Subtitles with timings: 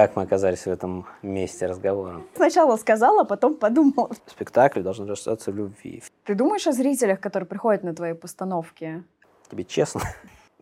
[0.00, 2.22] Как мы оказались в этом месте разговора?
[2.34, 4.08] Сначала сказала, потом подумала.
[4.26, 6.02] Спектакль должен рождаться в любви.
[6.24, 9.04] Ты думаешь о зрителях, которые приходят на твои постановки?
[9.50, 10.00] Тебе честно?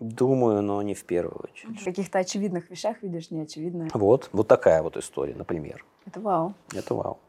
[0.00, 1.80] Думаю, но не в первую очередь.
[1.80, 3.90] В каких-то очевидных вещах видишь неочевидное.
[3.94, 5.84] Вот, вот такая вот история, например.
[6.04, 6.54] Это вау.
[6.74, 7.20] Это вау.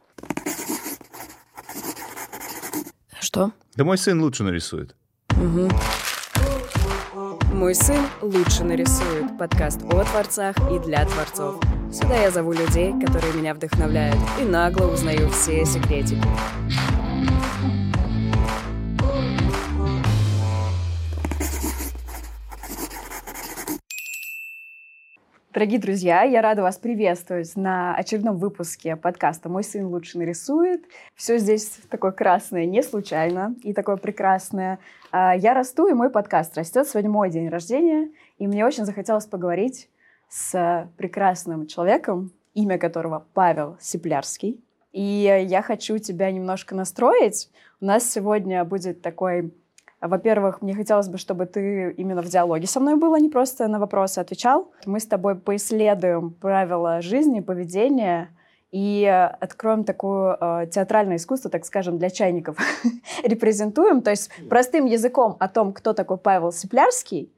[3.20, 3.52] Что?
[3.76, 4.96] Да мой сын лучше нарисует.
[5.30, 5.70] Угу.
[7.60, 9.38] Мой сын лучше нарисует.
[9.38, 11.60] Подкаст о творцах и для творцов.
[11.92, 16.24] Сюда я зову людей, которые меня вдохновляют, и нагло узнаю все секретики.
[25.52, 30.84] Дорогие друзья, я рада вас приветствовать на очередном выпуске подкаста «Мой сын лучше нарисует».
[31.16, 34.78] Все здесь такое красное не случайно и такое прекрасное.
[35.12, 36.88] А, я расту, и мой подкаст растет.
[36.88, 39.90] Сегодня мой день рождения, и мне очень захотелось поговорить
[40.30, 44.64] с прекрасным человеком, имя которого Павел Сиплярский.
[44.92, 47.50] И я хочу тебя немножко настроить.
[47.82, 49.52] У нас сегодня будет такой
[50.02, 53.68] во-первых, мне хотелось бы, чтобы ты именно в диалоге со мной был, а не просто
[53.68, 54.72] на вопросы отвечал.
[54.86, 58.30] Мы с тобой поисследуем правила жизни, поведения
[58.72, 59.06] и
[59.42, 62.58] откроем такое э, театральное искусство, так скажем, для чайников.
[63.24, 67.34] Репрезентуем, то есть простым языком о том, кто такой Павел Сиплярский,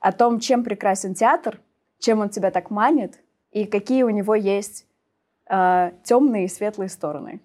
[0.00, 1.60] о том, чем прекрасен театр,
[1.98, 3.20] чем он тебя так манит,
[3.52, 4.86] и какие у него есть
[5.48, 7.40] э, темные и светлые стороны.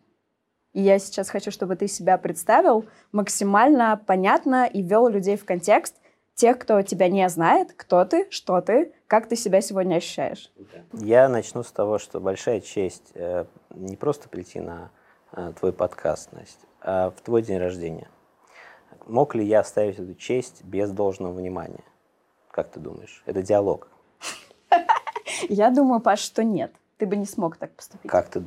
[0.75, 5.95] И я сейчас хочу, чтобы ты себя представил максимально понятно и ввел людей в контекст
[6.33, 10.51] тех, кто тебя не знает, кто ты, что ты, как ты себя сегодня ощущаешь.
[10.91, 14.91] Я начну с того, что большая честь э, не просто прийти на
[15.31, 18.09] э, твой подкаст, Настя, а в твой день рождения.
[19.07, 21.85] Мог ли я оставить эту честь без должного внимания?
[22.51, 23.23] Как ты думаешь?
[23.25, 23.87] Это диалог.
[25.47, 28.09] Я думаю, Паш, что нет ты бы не смог так поступить.
[28.09, 28.43] Как-то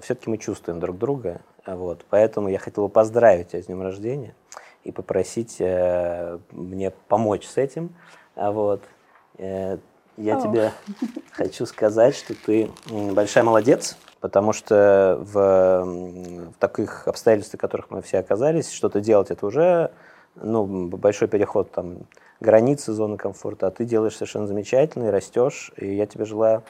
[0.00, 4.34] все-таки мы чувствуем друг друга, вот, поэтому я хотел бы поздравить тебя с днем рождения
[4.84, 7.94] и попросить э, мне помочь с этим,
[8.36, 8.82] вот.
[9.38, 9.78] Э,
[10.16, 10.40] я О.
[10.40, 10.72] тебе
[11.32, 18.02] хочу сказать, что ты большая молодец, потому что в, в таких обстоятельствах, в которых мы
[18.02, 19.92] все оказались, что-то делать это уже
[20.34, 21.98] ну, большой переход там
[22.40, 26.62] границы зоны комфорта, а ты делаешь совершенно замечательно и растешь, и я тебе желаю а,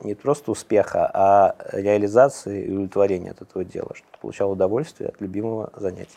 [0.00, 5.20] не просто успеха, а реализации и удовлетворения от этого дела, чтобы ты получал удовольствие от
[5.20, 6.16] любимого занятия.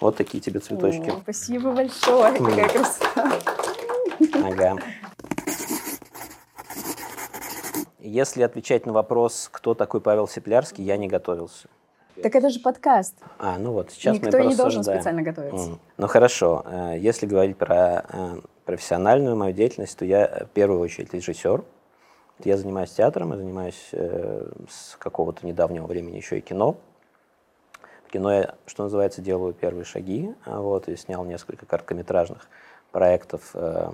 [0.00, 1.10] Вот такие тебе цветочки.
[1.10, 3.32] О, спасибо большое, какая красота.
[4.44, 4.76] Ага.
[8.00, 11.68] Если отвечать на вопрос, кто такой Павел Сеплярский, я не готовился.
[12.22, 13.16] Так это же подкаст.
[13.38, 15.70] А, ну вот, сейчас Никто мы не должен специально готовиться.
[15.70, 15.78] Mm.
[15.96, 21.12] Ну хорошо, э, если говорить про э, профессиональную мою деятельность, то я в первую очередь
[21.12, 21.64] режиссер,
[22.42, 26.76] я занимаюсь театром, я занимаюсь э, с какого-то недавнего времени еще и кино.
[28.06, 30.34] В кино я, что называется, делаю первые шаги.
[30.44, 32.48] А вот, и снял несколько короткометражных
[32.90, 33.90] проектов э,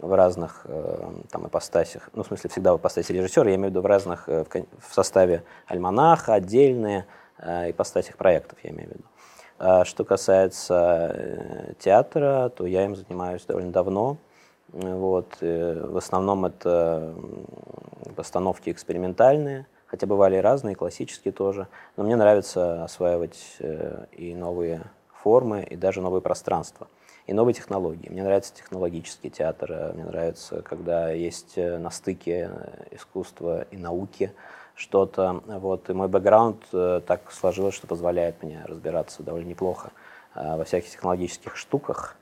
[0.00, 2.10] в разных э, там ипостасях.
[2.14, 4.48] Ну, в смысле, всегда в ипостаси режиссера, я имею в виду в разных, э, в,
[4.48, 7.06] в составе альманаха, отдельные
[7.38, 9.04] э, ипостасях проектов, я имею в виду.
[9.58, 14.18] А что касается э, театра, то я им занимаюсь довольно давно.
[14.72, 15.38] Вот.
[15.40, 17.14] Э, в основном это
[18.14, 21.68] постановки экспериментальные, хотя бывали и разные, классические тоже.
[21.96, 24.82] Но мне нравится осваивать э, и новые
[25.22, 26.88] формы, и даже новые пространства,
[27.26, 28.08] и новые технологии.
[28.08, 32.50] Мне нравится технологический театр, э, мне нравится, когда есть на стыке
[32.90, 34.32] искусства и науки
[34.74, 35.42] что-то.
[35.46, 35.88] Вот.
[35.88, 36.68] И мой бэкграунд
[37.06, 39.90] так сложилось, что позволяет мне разбираться довольно неплохо
[40.34, 42.18] во всяких технологических штуках,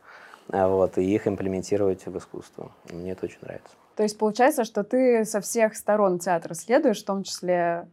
[0.49, 2.71] вот, и их имплементировать в искусство.
[2.91, 3.75] Мне это очень нравится.
[3.97, 7.89] То есть получается, что ты со всех сторон театра следуешь, в том числе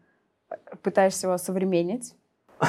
[0.49, 2.15] э, пытаешься его современнить?
[2.59, 2.65] А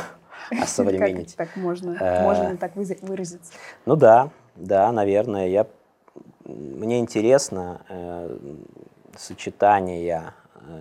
[0.67, 1.35] современнить?
[1.37, 3.53] Так можно, э, можно так выразиться?
[3.87, 5.49] Ну да, да, наверное.
[5.49, 5.67] Я,
[6.45, 8.39] мне интересно э,
[9.17, 10.35] сочетание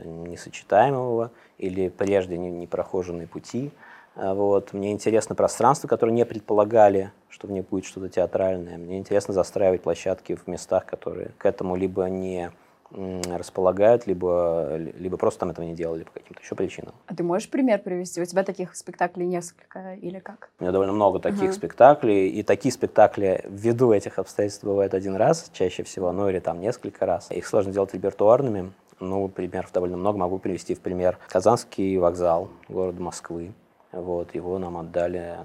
[0.05, 4.73] несочетаемого или прежде непрохоженной пути– а, вот.
[4.73, 8.77] Мне интересно пространство, которое не предполагали, что в ней будет что-то театральное.
[8.77, 12.51] Мне интересно застраивать площадки в местах, которые к этому либо не
[12.93, 16.93] располагают, либо, либо просто там этого не делали по каким-то еще причинам.
[17.07, 18.21] А ты можешь пример привести?
[18.21, 20.49] У тебя таких спектаклей несколько или как?
[20.59, 21.53] У меня довольно много таких uh-huh.
[21.53, 26.59] спектаклей, и такие спектакли ввиду этих обстоятельств бывают один раз чаще всего, ну или там
[26.59, 27.31] несколько раз.
[27.31, 30.17] Их сложно делать репертуарными, ну, примеров довольно много.
[30.17, 33.53] Могу привести в пример Казанский вокзал города Москвы.
[33.91, 35.37] Вот, его нам отдали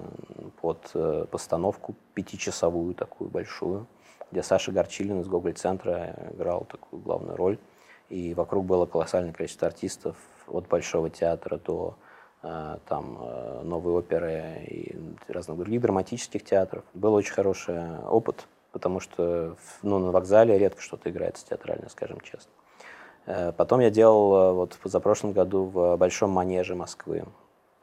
[0.60, 3.86] под э, постановку пятичасовую такую большую,
[4.30, 7.58] где Саша Горчилин из Гоголь-центра играл такую главную роль.
[8.08, 10.16] и вокруг было колоссальное количество артистов
[10.46, 11.96] от Большого театра до
[12.44, 14.96] э, там, э, новой оперы и
[15.26, 16.84] разных других драматических театров.
[16.94, 22.52] Был очень хороший опыт, потому что ну, на вокзале редко что-то играется театрально, скажем честно.
[23.56, 27.24] Потом я делал вот в позапрошлом году в Большом манеже Москвы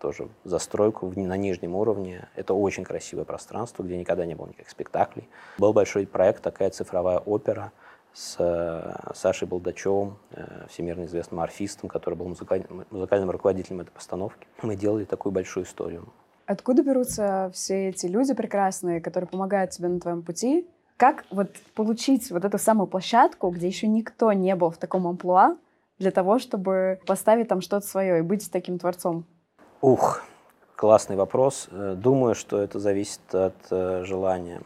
[0.04, 2.28] тоже застройку на нижнем уровне.
[2.36, 5.30] Это очень красивое пространство, где никогда не было никаких спектаклей.
[5.58, 7.72] Был большой проект, такая цифровая опера
[8.12, 14.46] с э, Сашей Балдачевым, э, всемирно известным арфистом, который был музыкальным, музыкальным руководителем этой постановки.
[14.62, 16.10] Мы делали такую большую историю.
[16.48, 20.68] Откуда берутся все эти люди прекрасные, которые помогают тебе на твоем пути?
[20.98, 25.56] Как вот получить вот эту самую площадку, где еще никто не был в таком амплуа,
[25.98, 29.26] для того, чтобы поставить там что-то свое и быть таким творцом?
[29.84, 30.24] Ух,
[30.78, 31.68] классный вопрос.
[31.70, 34.62] Э, думаю, что это зависит от э, желания.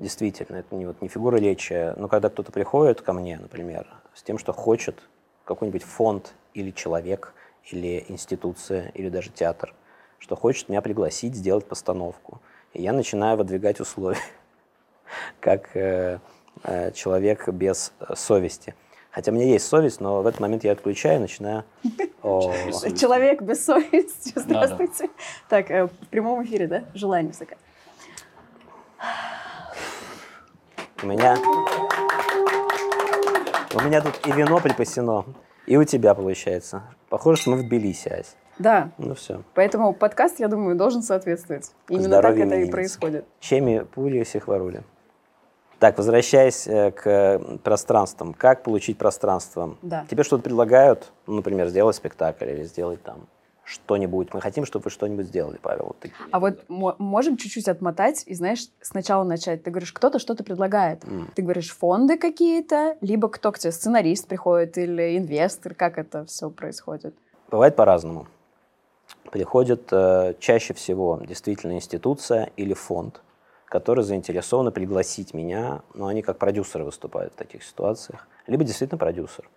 [0.00, 4.24] Действительно, это не, вот, не фигура речи, но когда кто-то приходит ко мне, например, с
[4.24, 5.08] тем, что хочет
[5.44, 7.32] какой-нибудь фонд или человек,
[7.70, 9.72] или институция, или даже театр,
[10.18, 12.40] что хочет меня пригласить сделать постановку.
[12.72, 14.18] И я начинаю выдвигать условия,
[15.40, 16.18] как э,
[16.64, 18.74] э, человек без совести.
[19.10, 21.64] Хотя у меня есть совесть, но в этот момент я отключаю и начинаю...
[22.22, 24.32] Человек без совести.
[24.36, 25.10] Здравствуйте.
[25.48, 26.84] Так, э, в прямом эфире, да?
[26.94, 27.58] Желание всякое.
[31.02, 31.36] У меня...
[33.72, 35.24] У меня тут и вино припасено,
[35.66, 36.82] и у тебя получается.
[37.08, 38.36] Похоже, что мы в Тбилиси, Ась.
[38.58, 38.90] Да.
[38.98, 39.42] Ну все.
[39.54, 41.70] Поэтому подкаст, я думаю, должен соответствовать.
[41.88, 43.24] Именно Здоровье так это и происходит.
[43.38, 44.82] Чеми пули всех ворули.
[45.80, 48.34] Так, возвращаясь э, к пространствам.
[48.34, 49.78] Как получить пространство?
[49.80, 50.04] Да.
[50.10, 53.26] Тебе что-то предлагают, ну, например, сделать спектакль или сделать там
[53.64, 54.34] что-нибудь.
[54.34, 55.86] Мы хотим, чтобы вы что-нибудь сделали, Павел.
[55.86, 56.16] Вот такие.
[56.32, 59.62] А вот можем чуть-чуть отмотать и, знаешь, сначала начать.
[59.62, 61.02] Ты говоришь, кто-то что-то предлагает.
[61.04, 61.30] Mm.
[61.34, 65.74] Ты говоришь, фонды какие-то, либо кто к тебе, сценарист приходит или инвестор.
[65.74, 67.14] Как это все происходит?
[67.50, 68.26] Бывает по-разному.
[69.30, 73.22] Приходит э, чаще всего действительно институция или фонд
[73.70, 79.48] которые заинтересованы пригласить меня, но они как продюсеры выступают в таких ситуациях, либо действительно продюсер,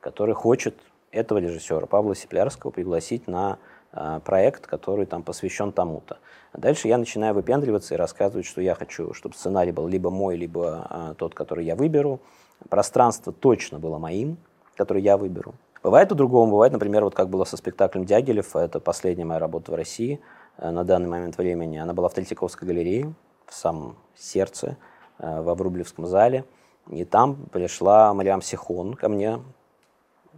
[0.00, 0.76] который хочет
[1.10, 3.58] этого режиссера Павла Сиплярского пригласить на
[3.92, 6.18] э, проект, который там посвящен тому-то.
[6.52, 10.86] дальше я начинаю выпендриваться и рассказывать, что я хочу, чтобы сценарий был либо мой, либо
[10.90, 12.20] э, тот, который я выберу.
[12.68, 14.36] Пространство точно было моим,
[14.76, 15.54] который я выберу.
[15.82, 19.74] Бывает по-другому, бывает, например, вот как было со спектаклем Дягилев, это последняя моя работа в
[19.74, 20.20] России
[20.58, 21.78] э, на данный момент времени.
[21.78, 23.14] Она была в Третьяковской галерее,
[23.46, 24.76] в самом сердце,
[25.18, 26.44] э, в Врублевском зале.
[26.90, 29.40] И там пришла Мариам Сихон ко мне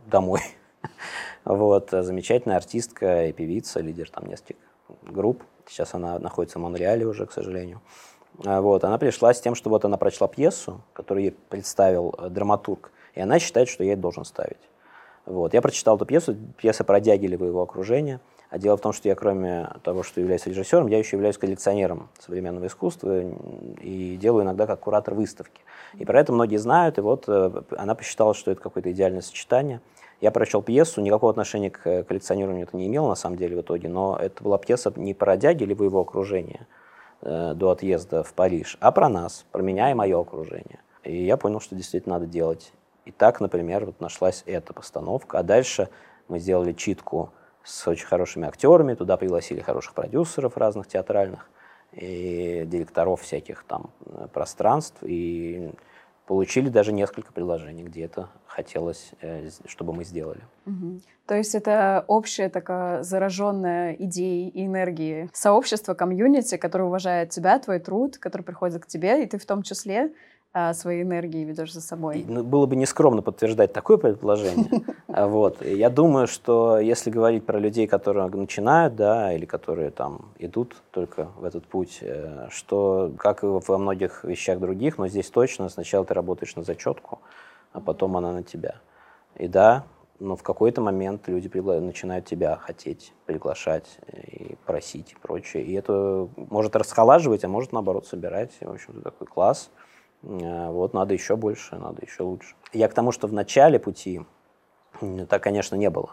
[0.06, 0.40] домой.
[1.44, 4.56] вот, замечательная артистка и певица, лидер там нескольких
[5.02, 5.42] групп.
[5.66, 7.80] Сейчас она находится в Монреале уже, к сожалению.
[8.44, 12.28] Э, вот, она пришла с тем, что вот она прочла пьесу, которую ей представил э,
[12.28, 14.68] драматург, и она считает, что я должен ставить.
[15.26, 15.54] Вот.
[15.54, 18.20] Я прочитал эту пьесу, пьеса про Дягилева и его окружение–
[18.54, 22.08] а дело в том, что я, кроме того, что являюсь режиссером, я еще являюсь коллекционером
[22.20, 23.24] современного искусства
[23.80, 25.60] и делаю иногда как куратор выставки.
[25.94, 29.80] И про это многие знают, и вот э, она посчитала, что это какое-то идеальное сочетание.
[30.20, 33.88] Я прочел пьесу, никакого отношения к коллекционированию это не имело на самом деле в итоге,
[33.88, 36.68] но это была пьеса не про дяди либо его окружение
[37.22, 40.78] э, до отъезда в Париж, а про нас, про меня и мое окружение.
[41.02, 42.72] И я понял, что действительно надо делать.
[43.04, 45.40] И так, например, вот нашлась эта постановка.
[45.40, 45.88] А дальше
[46.28, 47.32] мы сделали читку
[47.64, 51.48] с очень хорошими актерами, туда пригласили хороших продюсеров разных театральных
[51.92, 55.72] и директоров всяких там э, пространств, и
[56.26, 60.40] получили даже несколько предложений, где это хотелось, э, чтобы мы сделали.
[60.66, 61.00] Угу.
[61.26, 67.78] То есть это общая такая зараженная идеей и энергией сообщество, комьюнити, которое уважает тебя, твой
[67.78, 70.12] труд, который приходит к тебе, и ты в том числе
[70.72, 72.24] своей энергии ведешь за собой.
[72.28, 74.66] Ну, было бы нескромно подтверждать такое предположение.
[75.16, 75.64] А, вот.
[75.64, 81.28] Я думаю, что если говорить про людей, которые начинают, да, или которые там идут только
[81.36, 86.04] в этот путь, э, что, как и во многих вещах других, но здесь точно сначала
[86.04, 87.20] ты работаешь на зачетку,
[87.72, 88.80] а потом она на тебя.
[89.36, 89.84] И да,
[90.18, 91.80] но в какой-то момент люди пригла...
[91.80, 95.64] начинают тебя хотеть, приглашать и просить и прочее.
[95.64, 98.52] И это может расхолаживать, а может, наоборот, собирать.
[98.60, 99.70] В общем-то, такой класс.
[100.24, 102.54] Э, вот надо еще больше, надо еще лучше.
[102.72, 104.22] Я к тому, что в начале пути
[105.28, 106.08] так, конечно, не было.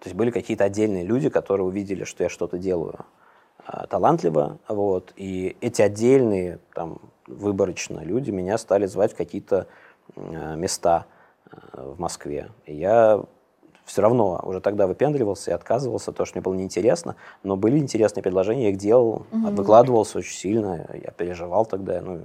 [0.00, 3.06] То есть были какие-то отдельные люди, которые увидели, что я что-то делаю
[3.66, 9.66] э, талантливо, вот, и эти отдельные, там, выборочно люди меня стали звать в какие-то
[10.14, 11.06] э, места
[11.72, 12.50] в Москве.
[12.66, 13.22] И я
[13.84, 18.22] все равно уже тогда выпендривался и отказывался, то, что мне было неинтересно, но были интересные
[18.22, 19.50] предложения, я их делал, угу.
[19.52, 22.22] выкладывался очень сильно, я переживал тогда, ну,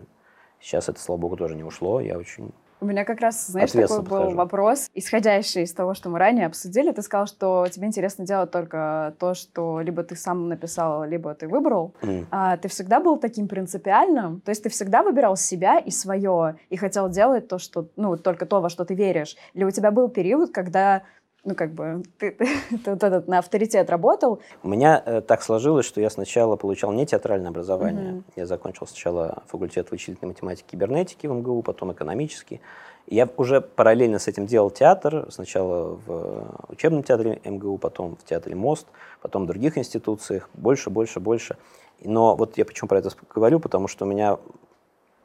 [0.62, 2.00] Сейчас это, слава богу, тоже не ушло.
[2.00, 4.36] Я очень У меня как раз, знаешь, такой был подхожу.
[4.38, 6.91] вопрос, исходящий из того, что мы ранее обсудили.
[6.91, 11.48] Ты сказал, что тебе интересно делать только то, что либо ты сам написал, либо ты
[11.48, 11.96] выбрал.
[12.01, 12.25] Mm.
[12.32, 14.41] А ты всегда был таким принципиальным?
[14.41, 18.46] То есть ты всегда выбирал себя и свое, и хотел делать то, что, ну, только
[18.46, 19.36] то, во что ты веришь?
[19.53, 21.03] Или у тебя был период, когда
[21.44, 24.42] ну, как бы, ты, ты, ты вот этот на авторитет работал.
[24.62, 28.12] У меня э, так сложилось, что я сначала получал не театральное образование.
[28.12, 28.24] Mm-hmm.
[28.36, 32.62] Я закончил сначала факультет вычислительной математики и кибернетики в МГУ, потом экономический.
[33.08, 35.26] я уже параллельно с этим делал театр.
[35.32, 38.86] Сначала в учебном театре МГУ, потом в театре МОСТ,
[39.22, 40.48] потом в других институциях.
[40.54, 41.58] Больше, больше, больше.
[42.04, 44.38] Но вот я почему про это говорю, потому что у меня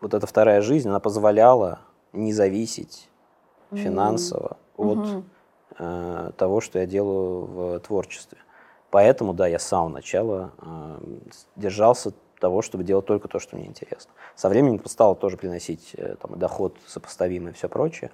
[0.01, 1.81] вот эта вторая жизнь, она позволяла
[2.15, 3.11] не зависеть
[3.71, 3.77] mm-hmm.
[3.77, 4.99] финансово от...
[4.99, 5.23] Mm-hmm
[5.79, 8.39] э, того, что я делаю в творчестве.
[8.91, 10.99] Поэтому, да, я с самого начала э,
[11.57, 14.13] держался того, чтобы делать только то, что мне интересно.
[14.35, 18.11] Со временем стало тоже приносить э, там, доход сопоставимый и все прочее.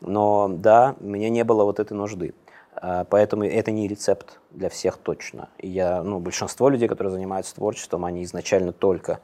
[0.00, 2.34] Но да, у меня не было вот этой нужды.
[2.80, 5.48] Э, поэтому это не рецепт для всех точно.
[5.58, 9.20] И я, ну, большинство людей, которые занимаются творчеством, они изначально только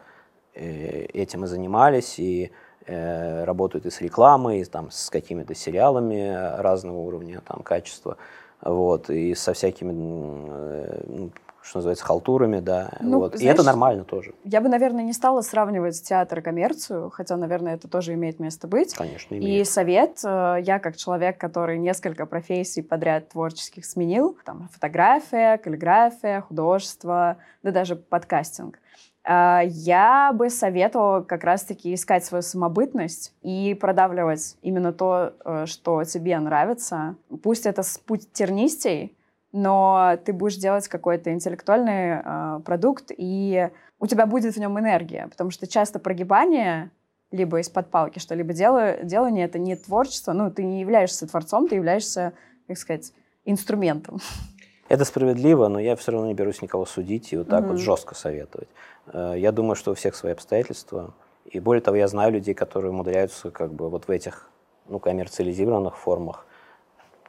[0.55, 2.53] э, этим и занимались, и
[2.87, 8.17] работают и с рекламой, и там, с какими-то сериалами разного уровня там, качества,
[8.63, 11.31] вот, и со всякими, э, ну,
[11.63, 12.91] что называется, халтурами, да.
[13.01, 13.37] Ну, вот.
[13.37, 14.35] Знаешь, и это нормально тоже.
[14.45, 18.67] Я бы, наверное, не стала сравнивать театр и коммерцию, хотя, наверное, это тоже имеет место
[18.69, 18.95] быть.
[18.95, 19.63] Конечно, имеет.
[19.63, 26.41] И совет, э, я как человек, который несколько профессий подряд творческих сменил, там, фотография, каллиграфия,
[26.41, 28.79] художество, да даже подкастинг.
[29.25, 36.03] А, я бы советовала как раз-таки искать свою самобытность и продавливать именно то, э, что
[36.05, 37.17] тебе нравится.
[37.43, 39.17] Пусть это путь тернистей,
[39.53, 45.29] но ты будешь делать какой-то интеллектуальный э, продукт, и у тебя будет в нем энергия,
[45.29, 46.91] потому что часто прогибание
[47.31, 51.77] либо из-под палки что-либо делаю, делание— это не творчество, ну, ты не являешься творцом, ты
[51.77, 52.33] являешься,
[52.67, 53.13] как сказать,
[53.45, 54.19] инструментом.
[54.93, 57.69] Это справедливо, но я все равно не берусь никого судить и вот так mm-hmm.
[57.69, 58.69] вот жестко советовать.
[59.07, 61.15] Э, я думаю, что у всех свои обстоятельства.
[61.47, 64.51] И более того, я знаю людей, которые умудряются как бы вот в этих
[64.89, 66.45] ну, коммерциализированных формах,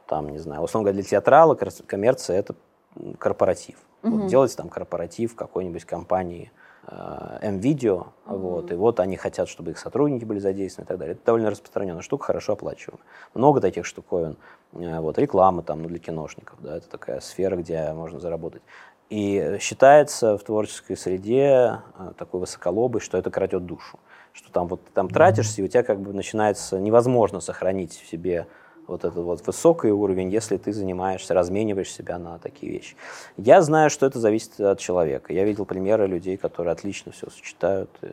[0.06, 1.54] там, не знаю, условно говоря, для театрала
[1.86, 2.54] коммерция– это
[3.16, 3.76] корпоратив.
[4.02, 4.10] Mm-hmm.
[4.10, 6.52] Вот делать там корпоратив какой-нибудь компании–
[6.86, 8.06] Э, mm-hmm.
[8.26, 11.14] вот, и вот они хотят, чтобы их сотрудники были задействованы и так далее.
[11.14, 13.04] Это довольно распространенная штука, хорошо оплачиваемая.
[13.34, 14.36] Много таких штуковин.
[14.72, 18.62] Э, вот, реклама там, ну, для киношников, да, это такая сфера, где можно заработать.
[19.10, 23.98] И считается в творческой среде э, такой высоколобой, что это крадет душу.
[24.32, 28.06] Что там вот ты там тратишься, и у тебя как бы начинается невозможно сохранить в
[28.08, 28.46] себе
[28.86, 32.96] вот этот вот высокий уровень, если ты занимаешься, размениваешь себя на такие вещи.
[33.36, 35.32] Я знаю, что это зависит от человека.
[35.32, 37.90] Я видел примеры людей, которые отлично все сочетают.
[38.02, 38.08] И...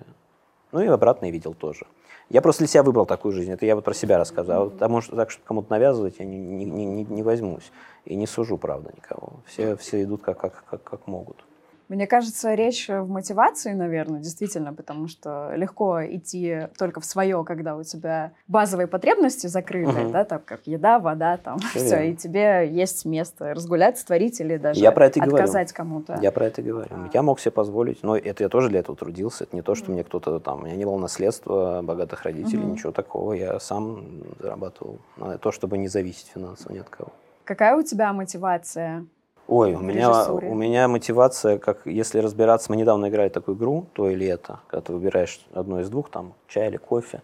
[0.72, 1.86] Ну и обратно я видел тоже.
[2.30, 3.52] Я просто для себя выбрал такую жизнь.
[3.52, 4.70] Это я вот про себя рассказал.
[4.70, 7.72] Потому что так, чтобы кому-то навязывать, я не, не, не, не возьмусь.
[8.06, 9.42] И не сужу, правда, никого.
[9.46, 11.44] Все, все идут как, как, как, как могут.
[11.92, 17.76] Мне кажется, речь в мотивации, наверное, действительно, потому что легко идти только в свое, когда
[17.76, 20.12] у тебя базовые потребности закрыты, угу.
[20.14, 24.56] да, там как еда, вода, там все, все и тебе есть место разгуляться, творить или
[24.56, 26.18] даже я про это отказать кому-то.
[26.22, 26.88] Я про это говорю.
[26.92, 27.10] А.
[27.12, 29.44] Я мог себе позволить, но это я тоже для этого трудился.
[29.44, 29.92] Это не то, что угу.
[29.92, 32.72] мне кто-то там, у меня не было наследства богатых родителей, угу.
[32.72, 33.34] ничего такого.
[33.34, 37.12] Я сам зарабатывал на то, чтобы не зависеть финансово ни от кого.
[37.44, 39.06] Какая у тебя мотивация
[39.52, 44.10] Ой, у меня, у меня мотивация, как если разбираться, мы недавно играли такую игру, то
[44.10, 47.22] или это, когда ты выбираешь одно из двух, там, чай или кофе,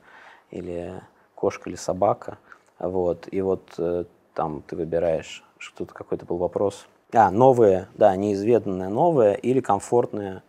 [0.51, 1.01] или
[1.35, 2.37] кошка или собака,
[2.79, 4.03] вот, и вот э,
[4.33, 6.89] там ты выбираешь, что-то какой-то был вопрос.
[7.13, 10.43] А, новое, да, неизведанное новое или комфортное,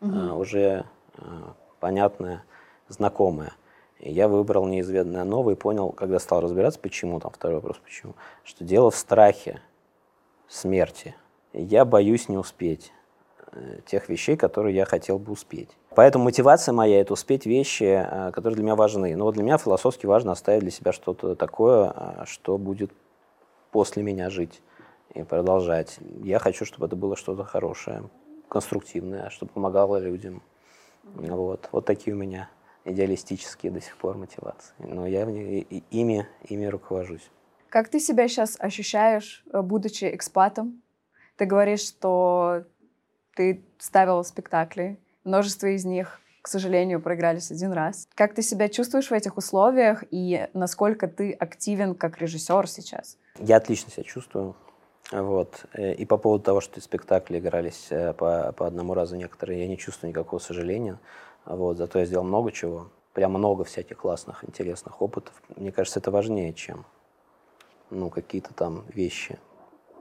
[0.00, 0.14] угу.
[0.14, 0.84] э, уже
[1.18, 1.22] э,
[1.80, 2.44] понятное,
[2.86, 3.54] знакомое.
[3.98, 8.14] И я выбрал неизведанное новое и понял, когда стал разбираться, почему, там второй вопрос, почему,
[8.44, 9.60] что дело в страхе
[10.46, 11.16] смерти
[11.54, 12.92] я боюсь не успеть
[13.52, 15.70] э, тех вещей, которые я хотел бы успеть.
[15.94, 19.16] Поэтому мотивация моя– это успеть вещи, э, которые для меня важны.
[19.16, 22.90] Но вот для меня философски важно оставить для себя что-то такое, э, что будет
[23.70, 24.60] после меня жить
[25.14, 25.98] и продолжать.
[26.22, 28.10] Я хочу, чтобы это было что-то хорошее,
[28.48, 30.42] конструктивное, чтобы помогало людям.
[31.04, 32.48] Вот, вот такие у меня
[32.84, 34.74] идеалистические до сих пор мотивации.
[34.78, 37.30] Но я ими, ими руковожусь.
[37.68, 40.83] Как ты себя сейчас ощущаешь, будучи экспатом?
[41.36, 42.64] Ты говоришь, что
[43.34, 48.06] ты ставила спектакли, множество из них, к сожалению, проигрались один раз.
[48.14, 53.18] Как ты себя чувствуешь в этих условиях и насколько ты активен как режиссер сейчас?
[53.38, 54.54] Я отлично себя чувствую.
[55.10, 55.66] Вот.
[55.72, 59.68] Э, и по поводу того, что спектакли игрались э, по, по одному разу некоторые, я
[59.68, 60.98] не чувствую никакого сожаления.
[61.44, 61.78] Вот.
[61.78, 62.90] Зато я сделал много чего.
[63.12, 65.34] прям много всяких классных, интересных опытов.
[65.56, 66.86] Мне кажется, это важнее, чем
[67.90, 69.38] ну, какие-то там вещи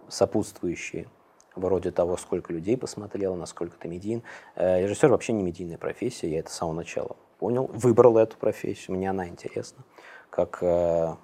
[0.09, 1.07] сопутствующие,
[1.55, 4.23] вроде того, сколько людей посмотрело, насколько ты медийн.
[4.55, 8.95] Э, режиссер вообще не медийная профессия, я это с самого начала понял, выбрал эту профессию,
[8.95, 9.83] мне она интересна,
[10.29, 11.15] как э,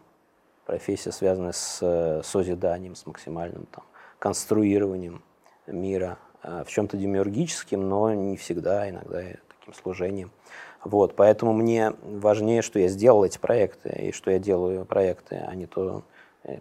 [0.66, 3.84] профессия, связанная с э, созиданием, с максимальным там,
[4.20, 5.24] конструированием
[5.68, 9.22] мира, в чем-то демиургическим, но не всегда, иногда
[9.60, 10.32] таким служением.
[10.86, 15.54] Вот, поэтому мне важнее, что я сделал эти проекты, и что я делаю проекты, а
[15.54, 16.04] не то,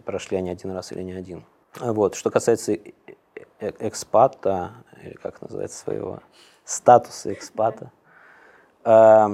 [0.03, 1.45] прошли они один раз или не один.
[1.79, 2.15] Вот.
[2.15, 2.77] Что касается
[3.59, 4.71] экспата,
[5.03, 6.19] или как называется своего,
[6.63, 7.91] статуса экспата,
[8.85, 9.27] э,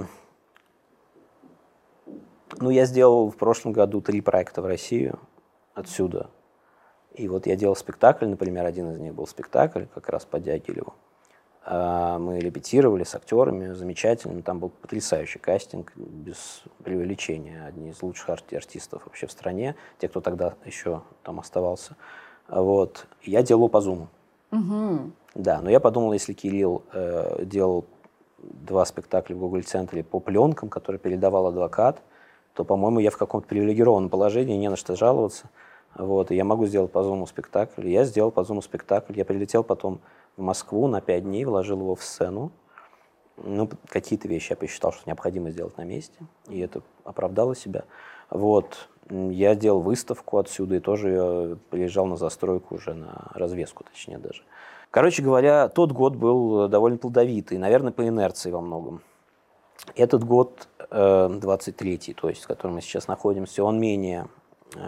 [2.57, 5.19] ну, я сделал в прошлом году три проекта в Россию
[5.73, 6.29] отсюда.
[7.13, 10.93] И вот я делал спектакль, например, один из них был спектакль как раз по Дягилеву.
[11.67, 14.41] А, мы репетировали с актерами, замечательно.
[14.43, 17.65] Там был потрясающий кастинг, без преувеличения.
[17.65, 21.95] Одни из лучших арти артистов вообще в стране, те, кто тогда еще там оставался.
[22.47, 23.07] Вот.
[23.23, 24.07] Я делал по Zoom.
[24.51, 25.11] Угу.
[25.35, 27.85] Да, но я подумал, если Кирилл э, делал
[28.37, 32.01] два спектакля в Google центре по пленкам, которые передавал адвокат,
[32.53, 35.49] то, по-моему, я в каком-то привилегированном положении, не на что жаловаться.
[35.95, 37.87] Вот, и я могу сделать по Zoom спектакль.
[37.87, 39.13] Я сделал по Zoom спектакль.
[39.15, 39.99] Я прилетел потом
[40.37, 42.51] в Москву на пять дней, вложил его в сцену.
[43.37, 47.83] Ну, какие-то вещи я посчитал, что необходимо сделать на месте, и это оправдало себя.
[48.29, 48.89] Вот.
[49.09, 54.41] Я делал выставку отсюда и тоже приезжал на застройку уже, на развеску точнее даже.
[54.89, 59.01] Короче говоря, тот год был довольно плодовитый, наверное, по инерции во многом.
[59.95, 64.27] Этот год, 23-й, э, то есть в котором мы сейчас находимся, он менее,
[64.75, 64.79] э,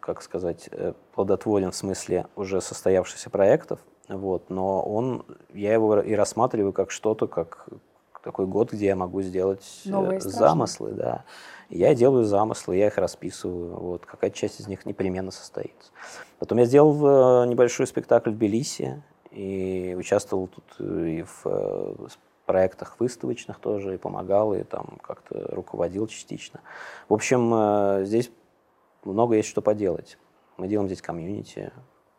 [0.00, 6.14] как сказать, э, плодотворен в смысле уже состоявшихся проектов, вот, но он, я его и
[6.14, 7.66] рассматриваю как что-то, как
[8.22, 11.24] такой год, где я могу сделать Новые замыслы, да.
[11.70, 13.76] Я делаю замыслы, я их расписываю.
[13.78, 15.90] Вот, какая-то часть из них непременно состоится.
[16.38, 22.08] Потом я сделал небольшой спектакль в Тбилиси и участвовал тут и в
[22.46, 26.60] проектах выставочных тоже, и помогал, и там как-то руководил частично.
[27.08, 28.30] В общем, здесь
[29.04, 30.18] много есть что поделать.
[30.56, 31.72] Мы делаем здесь комьюнити,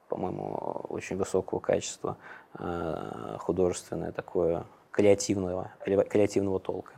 [0.10, 0.54] по-моему,
[0.90, 2.18] очень высокого качества,
[2.60, 4.66] э, художественное такое,
[4.96, 6.94] креативного, креативного толка,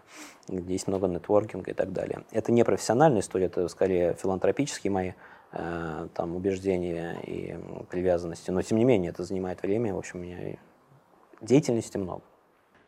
[0.47, 2.25] где есть много нетворкинга и так далее.
[2.31, 5.11] Это не профессиональная история, это скорее филантропические мои
[5.51, 7.57] э, там, убеждения и
[7.89, 10.59] привязанности, но тем не менее это занимает время, в общем, у меня
[11.41, 12.21] деятельности много.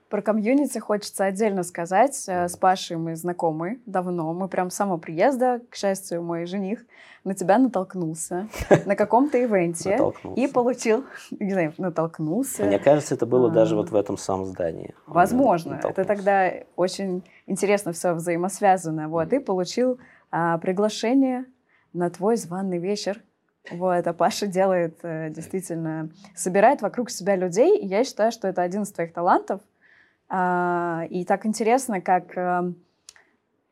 [0.10, 2.26] Про комьюнити хочется отдельно сказать.
[2.28, 4.34] Э, с Пашей мы знакомы давно.
[4.34, 6.84] Мы прям с самого приезда, к счастью, мой жених
[7.24, 8.48] на тебя натолкнулся
[8.86, 10.00] на каком-то ивенте
[10.36, 11.06] и получил,
[11.39, 12.63] не знаю, натолкнулся.
[12.63, 14.95] Мне кажется, это было даже вот в этом самом здании.
[15.06, 15.80] Возможно.
[15.84, 19.10] Это тогда очень интересно все взаимосвязано.
[19.10, 20.00] Вот, и получил
[20.32, 21.45] а, приглашение
[21.93, 23.22] на твой званый вечер
[23.72, 28.62] вот, а Паша делает э, действительно, собирает вокруг себя людей, и я считаю, что это
[28.62, 29.68] один из твоих талантов, а,
[30.31, 32.75] и так интересно, как эм,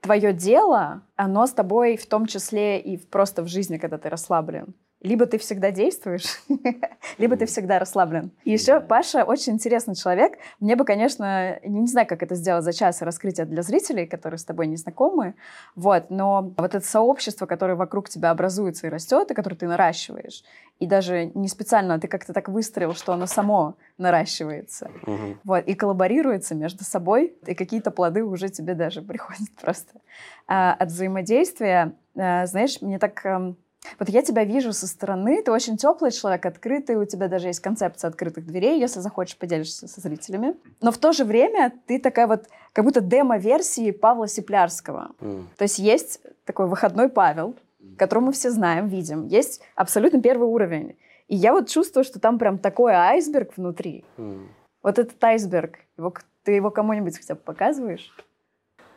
[0.01, 4.73] твое дело, оно с тобой в том числе и просто в жизни, когда ты расслаблен.
[5.01, 6.41] Либо ты всегда действуешь,
[7.19, 8.31] либо ты всегда расслаблен.
[8.45, 10.39] И еще Паша очень интересный человек.
[10.59, 14.43] Мне бы, конечно, не знаю, как это сделать за час раскрытия для зрителей, которые с
[14.43, 15.35] тобой не знакомы.
[15.75, 20.43] Вот, но вот это сообщество, которое вокруг тебя образуется и растет, и которое ты наращиваешь,
[20.79, 24.89] и даже не специально ты как-то так выстроил, что оно само наращивается.
[25.03, 25.37] Угу.
[25.43, 29.99] Вот, и коллаборируется между собой, и какие-то плоды уже тебе даже приходят просто.
[30.47, 33.57] А, от взаимодействия, а, знаешь, мне так эм,
[33.99, 37.59] вот я тебя вижу со стороны, ты очень теплый человек, открытый, у тебя даже есть
[37.59, 40.55] концепция открытых дверей, если захочешь, поделишься со зрителями.
[40.81, 45.11] Но в то же время ты такая вот, как будто демо-версии Павла Сиплярского.
[45.19, 45.45] Mm.
[45.57, 47.55] То есть есть такой выходной Павел,
[47.97, 49.25] которого мы все знаем, видим.
[49.25, 50.97] Есть абсолютно первый уровень.
[51.27, 54.05] И я вот чувствую, что там прям такой айсберг внутри.
[54.17, 54.47] Mm.
[54.83, 56.13] Вот этот айсберг, его,
[56.43, 58.13] ты его кому-нибудь хотя бы показываешь?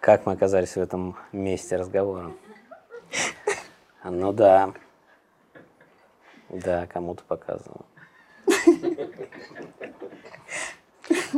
[0.01, 2.33] Как мы оказались в этом месте разговора?
[4.05, 4.73] Ну да.
[6.49, 7.85] Да, кому-то показываю.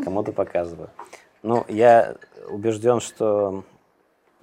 [0.05, 0.90] Кому-то показываю.
[1.42, 2.16] Ну, я
[2.48, 3.64] убежден, что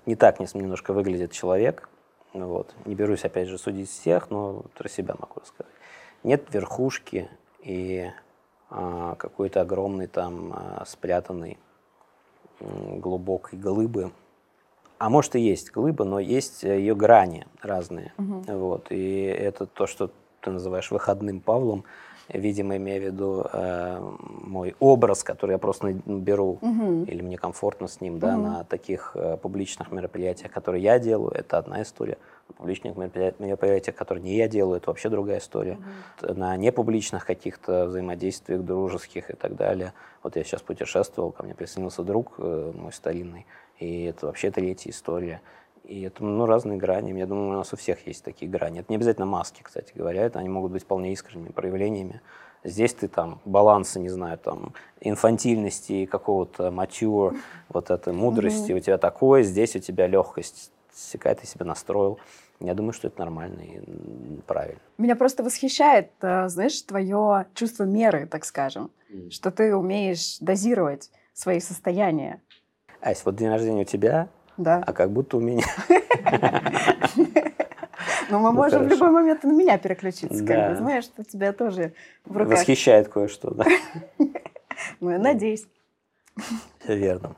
[0.05, 1.89] не так немножко выглядит человек.
[2.34, 2.75] Вот.
[2.86, 5.73] Не берусь, опять же, судить всех, но про себя могу рассказать.
[6.23, 7.29] Нет верхушки
[7.60, 8.12] и
[8.69, 11.58] а, какой-то огромной там а, спрятанной
[12.60, 14.12] глубокой глыбы,
[14.99, 18.13] а может и есть глыба, но есть э, ее грани разные.
[18.17, 18.43] Угу.
[18.47, 18.88] Вот.
[18.91, 21.85] И это то, что ты называешь выходным Павлом,
[22.33, 23.99] видимо, имея в виду э,
[24.43, 27.03] мой образ, который я просто беру, угу.
[27.05, 28.43] или мне комфортно с ним, да, угу.
[28.43, 32.17] на таких э, публичных мероприятиях, которые я делаю, это одна история.
[32.47, 35.77] На публичных мероприятиях, которые не я делаю, это вообще другая история.
[36.21, 36.33] Угу.
[36.35, 39.93] На непубличных каких-то взаимодействиях дружеских и так далее.
[40.23, 43.45] Вот я сейчас путешествовал, ко мне присоединился друг э, мой старинный,
[43.79, 45.41] и это вообще третья история.
[45.89, 47.17] И это ну, разные грани.
[47.17, 48.82] Я думаю, у нас у всех есть такие грани.
[48.82, 50.21] Это не обязательно маски, кстати говоря.
[50.21, 52.21] Это они могут быть вполне искренними проявлениями.
[52.63, 57.38] Здесь ты там баланса, не знаю, там инфантильности, какого-то матюр,
[57.69, 58.78] вот этой мудрости mm-hmm.
[58.78, 60.71] у тебя такое, здесь у тебя легкость,
[61.12, 62.19] какая ты себя настроил.
[62.60, 64.82] Я думаю, что это нормально и правильно.
[64.99, 69.32] Меня просто восхищает, э, знаешь, твое чувство меры, так скажем, mm.
[69.32, 72.41] что ты умеешь дозировать свои состояния.
[73.02, 74.28] Ась, вот день рождения у тебя,
[74.60, 74.84] да.
[74.86, 75.65] А как будто у меня.
[78.30, 81.52] Но мы ну, можем в любой момент на меня переключиться, как бы, знаешь, что тебя
[81.52, 81.93] тоже
[82.26, 82.60] в руках.
[82.60, 83.65] Восхищает кое-что, да.
[85.02, 85.65] Ну, я надеюсь.
[86.80, 87.36] Все верно.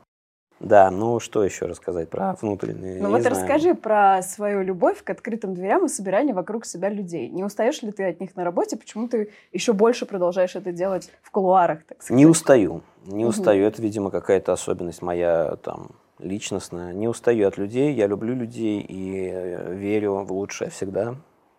[0.62, 3.02] Да, ну что еще рассказать про внутренние?
[3.02, 3.34] Ну вот знаю.
[3.34, 7.28] расскажи про свою любовь к открытым дверям и собиранию вокруг себя людей.
[7.28, 8.76] Не устаешь ли ты от них на работе?
[8.76, 12.16] Почему ты еще больше продолжаешь это делать в кулуарах, так сказать?
[12.16, 13.66] Не устаю, не устаю.
[13.66, 16.92] Это, видимо, какая-то особенность моя там личностно.
[16.92, 21.16] Не устаю от людей, я люблю людей и э, верю в лучшее всегда.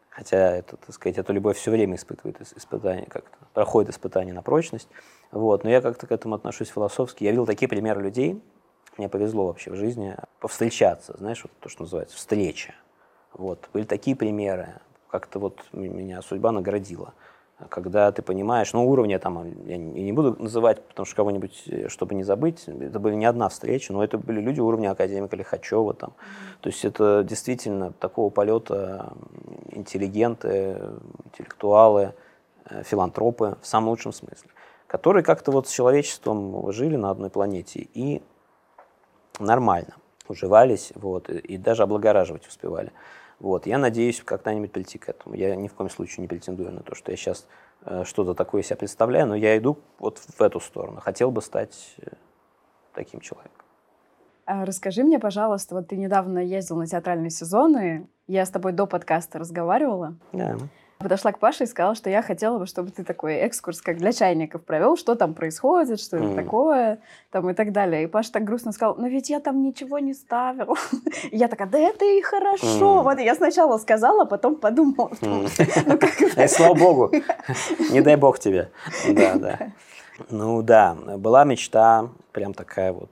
[0.09, 4.87] Хотя это, так сказать, эта любовь все время испытывает испытания, как-то проходит испытания на прочность.
[5.31, 5.63] Вот.
[5.63, 7.23] Но я как-то к этому отношусь философски.
[7.23, 8.41] Я видел такие примеры людей,
[8.97, 12.75] мне повезло вообще в жизни повстречаться, знаешь, вот то, что называется встреча.
[13.33, 13.69] Вот.
[13.73, 14.75] Были такие примеры,
[15.09, 17.13] как-то вот меня судьба наградила
[17.69, 22.15] когда ты понимаешь, ну, уровня там, я не буду называть, потому что кого-нибудь, э, чтобы
[22.15, 26.13] не забыть, это были не одна встреча, но это были люди уровня академика Лихачева там.
[26.62, 29.13] То есть это действительно такого полета
[29.71, 30.80] интеллигенты,
[31.26, 32.13] интеллектуалы,
[32.69, 34.49] э, филантропы в самом лучшем смысле,
[34.88, 38.21] которые как-то вот с человечеством жили на одной планете и
[39.39, 39.95] нормально
[40.28, 42.91] уживались, вот, и даже облагораживать успевали.
[43.43, 43.65] Вот.
[43.65, 45.36] Я надеюсь когда-нибудь прийти к этому.
[45.36, 47.45] Я ни в коем случае не претендую на то, что я сейчас
[47.86, 51.01] э, что-то такое себя представляю, но я иду вот в эту сторону.
[51.01, 52.13] Хотел бы стать э,
[52.93, 53.65] таким человеком.
[54.45, 58.88] А расскажи мне, пожалуйста, вот ты недавно ездил на театральные сезоны, я с тобой до
[58.88, 60.15] подкаста разговаривала.
[60.32, 60.58] Да
[60.97, 64.12] подошла к Паше и сказала, что я хотела бы, чтобы ты такой экскурс, как для
[64.12, 66.25] чайников, провел, что там происходит, что mm.
[66.25, 66.99] это такое,
[67.32, 68.03] там и так далее.
[68.03, 70.77] И Паша так грустно сказал, ну ведь я там ничего не ставил.
[71.32, 72.99] И я такая, да это и хорошо.
[72.99, 73.03] Mm.
[73.03, 75.12] Вот я сначала сказала, потом подумала.
[75.86, 77.12] Ну, как Слава богу.
[77.91, 78.71] Не дай бог тебе.
[79.10, 79.60] Да, да.
[80.29, 83.10] Ну да, была мечта, прям такая вот,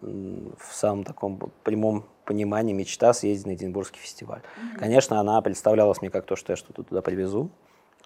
[0.00, 4.40] в самом таком прямом понимании мечта съездить на Эдинбургский фестиваль.
[4.40, 4.78] Mm-hmm.
[4.78, 7.50] Конечно, она представлялась мне как то, что я что-то туда привезу,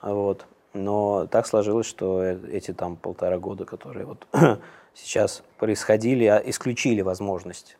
[0.00, 0.46] вот.
[0.72, 4.26] Но так сложилось, что э, эти там полтора года, которые вот
[4.94, 7.76] сейчас происходили, а, исключили возможность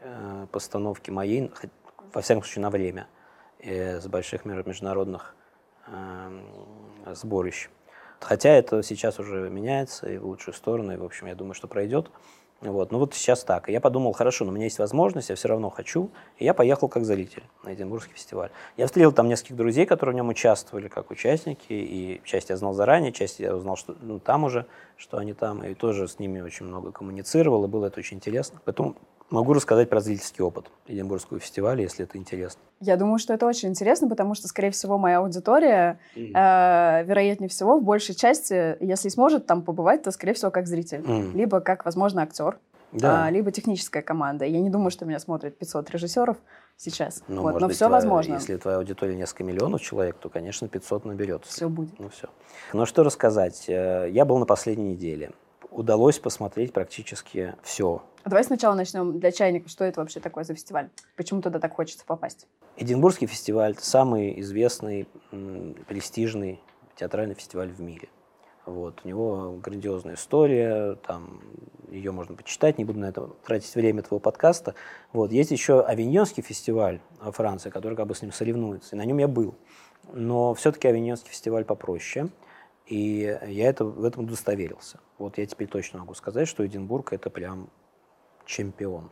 [0.00, 1.50] э, постановки моей,
[2.12, 3.06] во всяком случае, на время,
[3.60, 5.34] э, с больших международных
[5.86, 5.92] э,
[7.14, 7.70] сборищ.
[8.20, 11.68] Хотя это сейчас уже меняется и в лучшую сторону, и, в общем, я думаю, что
[11.68, 12.10] пройдет.
[12.60, 12.90] Вот.
[12.90, 13.68] Ну вот сейчас так.
[13.68, 16.10] И я подумал, хорошо, но у меня есть возможность, я все равно хочу.
[16.38, 18.50] И я поехал как зритель на Эдинбургский фестиваль.
[18.76, 21.66] Я встретил там нескольких друзей, которые в нем участвовали как участники.
[21.70, 24.66] И часть я знал заранее, часть я узнал что, ну, там уже,
[24.96, 25.62] что они там.
[25.62, 28.60] И тоже с ними очень много коммуницировал, и было это очень интересно.
[28.64, 28.96] Поэтому
[29.30, 32.62] Могу рассказать про зрительский опыт Эдинбургского фестиваля, если это интересно.
[32.80, 36.32] Я думаю, что это очень интересно, потому что, скорее всего, моя аудитория, mm.
[36.34, 41.00] э, вероятнее всего, в большей части, если сможет там побывать, то, скорее всего, как зритель.
[41.00, 41.32] Mm.
[41.34, 42.58] Либо как, возможно, актер.
[42.92, 43.26] Да.
[43.26, 44.46] А, либо техническая команда.
[44.46, 46.38] Я не думаю, что меня смотрят 500 режиссеров
[46.76, 47.22] сейчас.
[47.28, 48.34] Ну, вот, но быть, все возможно.
[48.34, 51.52] Если твоя аудитория несколько миллионов человек, то, конечно, 500 наберется.
[51.52, 51.98] Все будет.
[51.98, 52.28] Ну все.
[52.72, 53.68] Ну что рассказать?
[53.68, 55.32] Э, я был на последней неделе.
[55.70, 59.70] Удалось посмотреть практически все Давай сначала начнем для чайников.
[59.70, 60.90] Что это вообще такое за фестиваль?
[61.16, 62.46] Почему туда так хочется попасть?
[62.76, 65.08] Эдинбургский фестиваль– самый известный,
[65.86, 66.60] престижный
[66.94, 68.08] театральный фестиваль в мире.
[68.66, 69.00] Вот.
[69.02, 71.40] У него грандиозная история, там
[71.90, 74.74] ее можно почитать, не буду на это тратить время твоего подкаста.
[75.14, 75.32] Вот.
[75.32, 79.16] Есть еще Авиньонский фестиваль во Франции, который как бы с ним соревнуется, и на нем
[79.18, 79.54] я был.
[80.12, 82.28] Но все-таки Авиньонский фестиваль попроще,
[82.84, 85.00] и я это, в этом удостоверился.
[85.16, 87.70] Вот я теперь точно могу сказать, что Эдинбург– это прям
[88.48, 89.10] чемпион.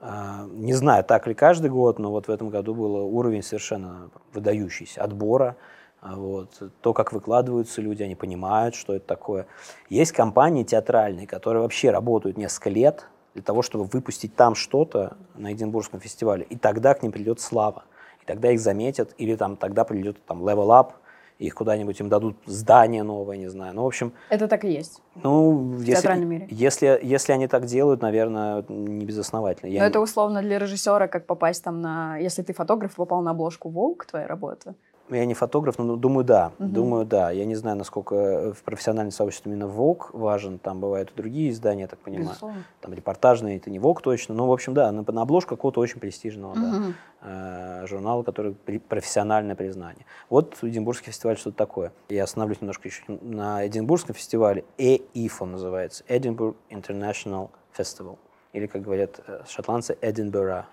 [0.00, 4.10] А, не знаю, так ли каждый год, но вот в этом году был уровень совершенно
[4.32, 5.56] выдающийся отбора.
[6.00, 6.62] А вот.
[6.82, 9.46] То, как выкладываются люди, они понимают, что это такое.
[9.88, 15.52] Есть компании театральные, которые вообще работают несколько лет для того, чтобы выпустить там что-то на
[15.52, 17.84] Эдинбургском фестивале, и тогда к ним придет слава.
[18.22, 20.92] И тогда их заметят, или там, тогда придет там Level Up,
[21.38, 23.74] их куда-нибудь им дадут здание новое, не знаю.
[23.74, 24.12] Ну, в общем...
[24.30, 25.02] Это так и есть.
[25.22, 26.46] Ну, в если, театральном мире.
[26.50, 29.68] Если, если они так делают, наверное, не безосновательно.
[29.68, 29.90] Я Но не...
[29.90, 32.16] это условно для режиссера, как попасть там на...
[32.16, 34.74] Если ты фотограф, попал на обложку Vogue, твоя работа,
[35.10, 36.52] я не фотограф, но думаю, да.
[36.58, 36.68] Угу.
[36.68, 37.30] Думаю, да.
[37.30, 40.58] Я не знаю, насколько в профессиональном сообществе именно ВОК важен.
[40.58, 42.28] Там бывают и другие издания, я так понимаю.
[42.28, 42.64] Безусловно.
[42.80, 44.34] Там репортажные, это не ВОК точно.
[44.34, 46.60] Но, в общем, да, на, на обложку какого-то очень престижного угу.
[46.60, 50.06] да, э, журнала, который при, профессиональное признание.
[50.28, 51.92] Вот Эдинбургский фестиваль что-то такое.
[52.08, 54.64] Я остановлюсь немножко еще на Эдинбургском фестивале.
[54.78, 56.04] ЭИФО называется.
[56.08, 58.18] Edinburgh International Festival.
[58.52, 60.66] Или, как говорят э, шотландцы, Эдинбурга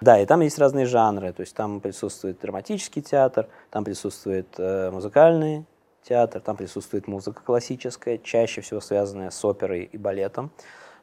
[0.00, 4.90] да, и там есть разные жанры, то есть там присутствует драматический театр, там присутствует э,
[4.90, 5.66] музыкальный
[6.02, 10.50] театр, там присутствует музыка классическая, чаще всего связанная с оперой и балетом,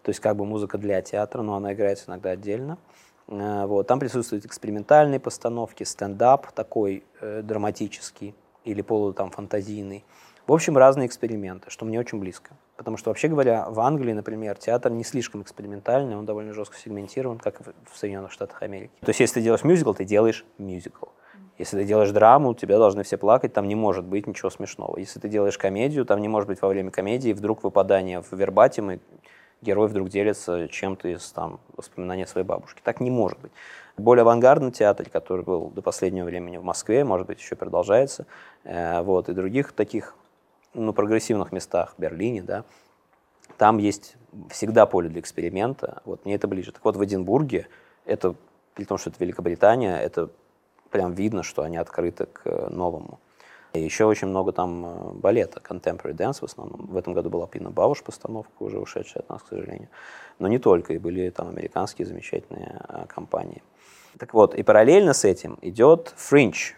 [0.02, 2.80] то есть как бы музыка для театра, но она играется иногда отдельно.
[3.28, 3.86] Э, вот.
[3.86, 8.34] Там присутствуют экспериментальные постановки, стендап такой э, драматический
[8.66, 10.06] или полу там фантазийный.
[10.48, 12.56] В общем, разные эксперименты, что мне очень близко.
[12.78, 17.40] Потому что, вообще говоря, в Англии, например, театр не слишком экспериментальный, он довольно жестко сегментирован,
[17.40, 17.60] как
[17.92, 18.92] в Соединенных Штатах Америки.
[19.02, 21.08] То есть, если ты делаешь мюзикл, ты делаешь мюзикл.
[21.58, 25.00] Если ты делаешь драму, тебя должны все плакать, там не может быть ничего смешного.
[25.00, 28.92] Если ты делаешь комедию, там не может быть во время комедии вдруг выпадание в вербатим,
[28.92, 29.00] и
[29.64, 32.80] герой вдруг делится чем-то из там, воспоминания своей бабушки.
[32.84, 33.52] Так не может быть.
[33.98, 38.28] Более авангардный театр, который был до последнего времени в Москве, может быть, еще продолжается,
[38.64, 40.14] э, вот, и других таких
[40.74, 42.66] ну, прогрессивных местах, в Берлине, да,
[43.58, 44.18] там есть
[44.50, 46.02] всегда поле для эксперимента.
[46.06, 46.72] Вот мне это ближе.
[46.72, 47.68] Так вот, в Эдинбурге,
[48.06, 48.36] это,
[48.76, 50.30] при том, что это Великобритания, это
[50.92, 53.20] прям видно, что они открыты к новому.
[53.74, 56.88] И еще очень много там э, балета, contemporary dance в основном.
[56.88, 59.90] В этом году была Пина Бауш постановка, уже ушедшая от нас, к сожалению.
[60.40, 63.62] Но не только, и были там американские замечательные э, компании.
[64.18, 66.76] Так вот, и параллельно с этим идет Fringe.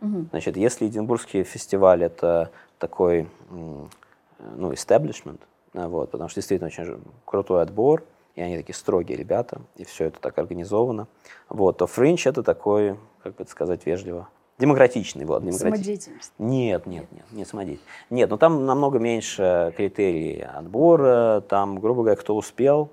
[0.00, 0.26] Угу.
[0.30, 5.40] Значит, если Эдинбургский фестиваль это такой ну, establishment,
[5.74, 8.02] вот, потому что действительно очень крутой отбор,
[8.34, 11.06] и они такие строгие ребята, и все это так организовано.
[11.48, 15.24] Вот, то Fringe это такой, как бы это сказать вежливо, демократичный.
[15.24, 16.14] Вот, демократичный.
[16.38, 17.88] Нет, нет, нет, не самодеятельность.
[18.08, 22.90] Нет, но там намного меньше критерий отбора, там, грубо говоря, кто успел,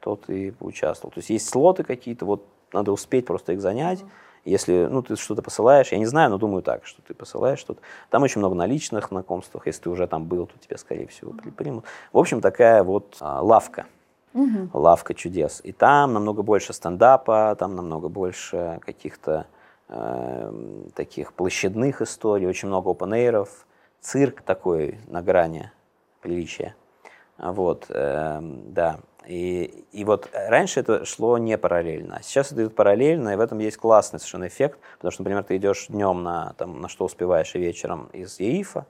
[0.00, 1.12] тот и поучаствовал.
[1.12, 4.00] То есть есть слоты какие-то, вот надо успеть просто их занять.
[4.00, 7.58] Mm-hmm если ну, ты что-то посылаешь, я не знаю, но думаю так, что ты посылаешь
[7.58, 7.80] что-то.
[8.08, 9.54] Там очень много наличных знакомств.
[9.64, 11.84] Если ты уже там был, то тебя, скорее всего, примут.
[12.12, 13.86] В общем, такая вот а, лавка.
[14.32, 14.70] Угу.
[14.72, 15.60] Лавка чудес.
[15.64, 19.46] И там намного больше стендапа, там намного больше каких-то
[19.88, 20.52] э,
[20.94, 23.46] таких площадных историй, очень много опен
[24.00, 25.72] цирк такой на грани
[26.22, 26.74] приличия.
[27.38, 29.00] Вот, э, да.
[29.30, 33.40] И, и вот раньше это шло не параллельно, а сейчас это идет параллельно, и в
[33.40, 37.04] этом есть классный совершенно эффект, потому что, например, ты идешь днем на, там, на что
[37.04, 38.86] успеваешь, и вечером из ЕИФа,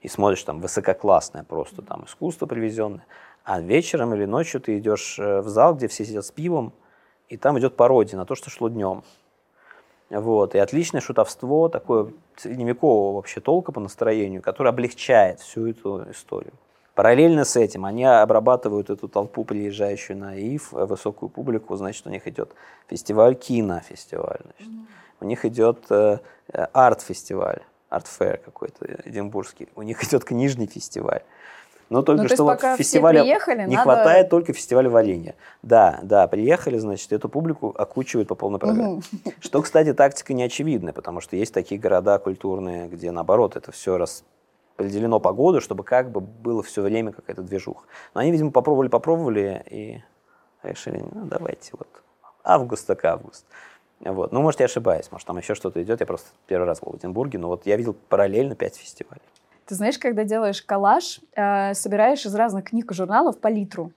[0.00, 3.04] и смотришь там высококлассное просто там искусство привезенное,
[3.42, 6.72] а вечером или ночью ты идешь э, в зал, где все сидят с пивом,
[7.28, 9.02] и там идет пародия на то, что шло днем.
[10.08, 10.54] Вот.
[10.54, 16.52] И отличное шутовство, такое средневекового вообще толка по настроению, которое облегчает всю эту историю.
[17.00, 22.10] Параллельно с этим они обрабатывают эту толпу, приезжающую на ИФ, э, высокую публику, значит, у
[22.10, 22.52] них идет
[22.90, 24.70] фестиваль, кинофестиваль, значит.
[24.70, 25.20] Mm-hmm.
[25.20, 26.18] у них идет э,
[26.52, 31.22] э, арт-фестиваль, art fair какой-то эдинбургский, у них идет книжный фестиваль.
[31.88, 33.82] Но только ну, что вот фестиваля приехали, не надо...
[33.82, 35.36] хватает только фестиваля варенья.
[35.62, 38.96] Да, да, приехали, значит, эту публику окучивают по полной программе.
[38.96, 39.32] Угу.
[39.40, 43.96] Что, кстати, тактика не очевидная, потому что есть такие города культурные, где наоборот это все
[43.96, 44.22] распределено
[44.80, 47.86] по году, чтобы как бы было все время какая-то движуха.
[48.14, 50.02] Но они, видимо, попробовали, попробовали и
[50.62, 51.88] решили, ну давайте вот
[52.42, 53.44] август так август.
[54.00, 54.32] Вот.
[54.32, 56.00] Ну, может, я ошибаюсь, может, там еще что-то идет.
[56.00, 59.20] Я просто первый раз был в Эдинбурге, но вот я видел параллельно пять фестивалей.
[59.66, 63.92] Ты знаешь, когда делаешь коллаж, э, собираешь из разных книг и журналов палитру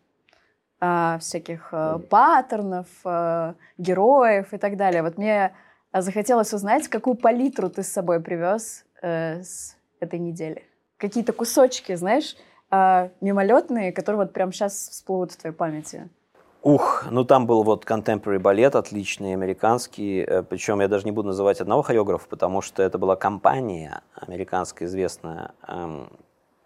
[0.81, 5.01] э, всяких э, паттернов, э, героев и так далее.
[5.01, 5.55] Вот мне
[5.93, 10.67] захотелось узнать, какую палитру ты с собой привез э, с этой недели
[10.97, 12.35] какие-то кусочки, знаешь,
[12.71, 16.09] э, мимолетные, которые вот прямо сейчас всплывут в твоей памяти?
[16.63, 21.27] Ух, ну там был вот contemporary балет отличный, американский, э, причем я даже не буду
[21.27, 26.09] называть одного хореографа, потому что это была компания американская известная, эм,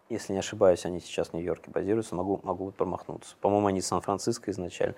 [0.10, 3.36] если не ошибаюсь, они сейчас в Нью-Йорке базируются, могу, могу промахнуться.
[3.42, 4.96] По-моему, они из Сан-Франциско изначально.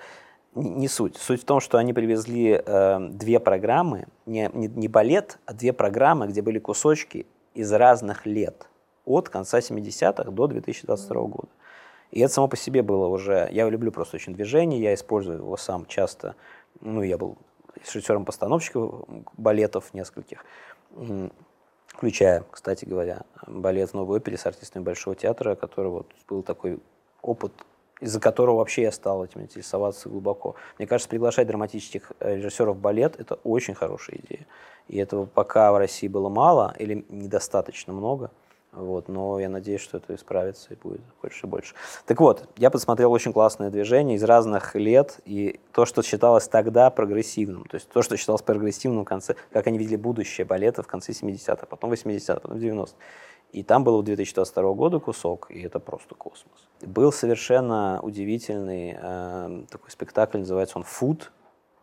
[0.54, 1.15] Не суть.
[1.15, 5.72] Суть в том, что они привезли э, две программы, не, не, не балет, а две
[5.72, 8.68] программы, где были кусочки из разных лет
[9.10, 11.50] от конца 70-х до 2022 года.
[12.12, 13.50] И это само по себе было уже...
[13.52, 16.36] Я люблю просто очень движение, я использую его сам часто.
[16.82, 17.38] Ну, я был
[17.84, 20.43] режиссером-постановщиком балетов нескольких.
[21.88, 26.80] включая, кстати говоря, балет в Новой опере с артистами Большого театра, который вот был такой
[27.22, 27.52] опыт,
[28.00, 30.56] из-за которого вообще я стал этим интересоваться глубоко.
[30.78, 34.48] Мне кажется, приглашать драматических э, режиссеров в балет– это очень хорошая идея.
[34.88, 38.32] И этого пока в России было мало или недостаточно много–
[38.71, 41.73] вот, но я надеюсь, что это исправится и будет больше и больше.
[42.05, 46.91] Так вот, я посмотрел очень классное движение из разных лет, и то, что считалось тогда
[46.91, 50.88] прогрессивным, то есть то, что считалось прогрессивным в конце, как они видели будущее балета в
[50.88, 52.93] конце 70-х, потом 80-х, потом 90-х.
[53.51, 56.69] И там был 2022 года кусок, и это просто космос.
[56.82, 61.32] Был совершенно удивительный э, такой спектакль, называется он «Фуд»,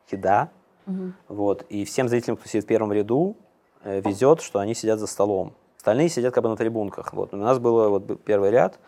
[0.09, 0.51] «Еда».
[0.87, 1.13] Угу.
[1.27, 3.37] Вот, и всем зрителям, кто сидит в первом ряду,
[3.83, 5.55] э, везет, что они сидят за столом.
[5.87, 7.13] Остальные сидят как бы на трибунках.
[7.13, 7.33] Вот.
[7.33, 8.81] У нас был вот первый ряд,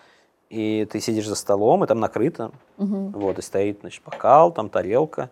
[0.50, 2.50] и ты сидишь за столом, и там накрыто.
[2.76, 3.12] Угу.
[3.14, 5.30] Вот, и стоит, значит, бокал, там тарелка.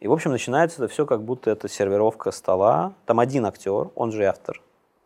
[0.00, 2.94] И, в общем, начинается это все, как будто это сервировка стола.
[3.04, 4.60] Там один актер, он же автор.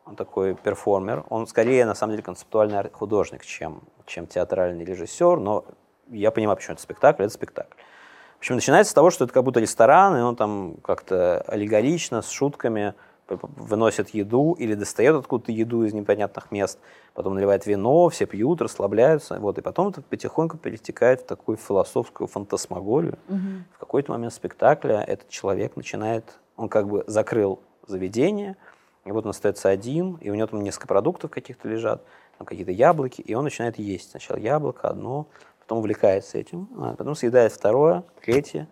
[0.06, 1.24] Он такой перформер.
[1.28, 5.38] Он скорее, на самом деле, концептуальный художник, чем, чем театральный режиссер.
[5.38, 5.66] Но
[6.08, 7.24] я понимаю, почему это спектакль.
[7.24, 7.76] Это спектакль.
[8.36, 12.22] В общем, начинается с того, что это как будто ресторан, и он там как-то аллегорично,
[12.22, 12.94] с шутками–
[13.30, 16.78] выносит еду или достает откуда-то еду из непонятных мест,
[17.14, 22.26] потом наливает вино, все пьют, расслабляются, вот, и потом это потихоньку перетекает в такую философскую
[22.26, 23.18] фантасмагорию.
[23.28, 23.38] Угу.
[23.74, 26.24] В какой-то момент спектакля этот человек начинает,
[26.56, 28.56] он как бы закрыл заведение,
[29.04, 32.04] и вот он остается один, и у него там несколько продуктов каких-то лежат,
[32.38, 34.10] там какие-то яблоки, и он начинает есть.
[34.10, 35.26] Сначала яблоко одно,
[35.60, 38.68] потом увлекается этим, а потом съедает второе, третье,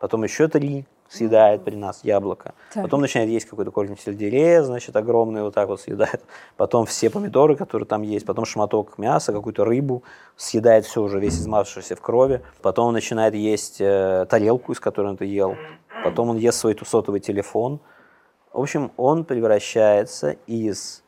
[0.00, 2.54] потом еще три, съедает при нас яблоко.
[2.72, 2.84] Так.
[2.84, 6.22] Потом начинает есть какой-то корень сельдерея, значит, огромный, вот так вот съедает.
[6.56, 8.26] Потом все помидоры, которые там есть.
[8.26, 10.02] Потом шматок мяса, какую-то рыбу.
[10.36, 12.42] Съедает все уже, весь измазавшийся в крови.
[12.62, 15.56] Потом он начинает есть э, тарелку, из которой он это ел.
[16.04, 17.80] Потом он ест свой сотовый телефон.
[18.52, 21.02] В общем, он превращается из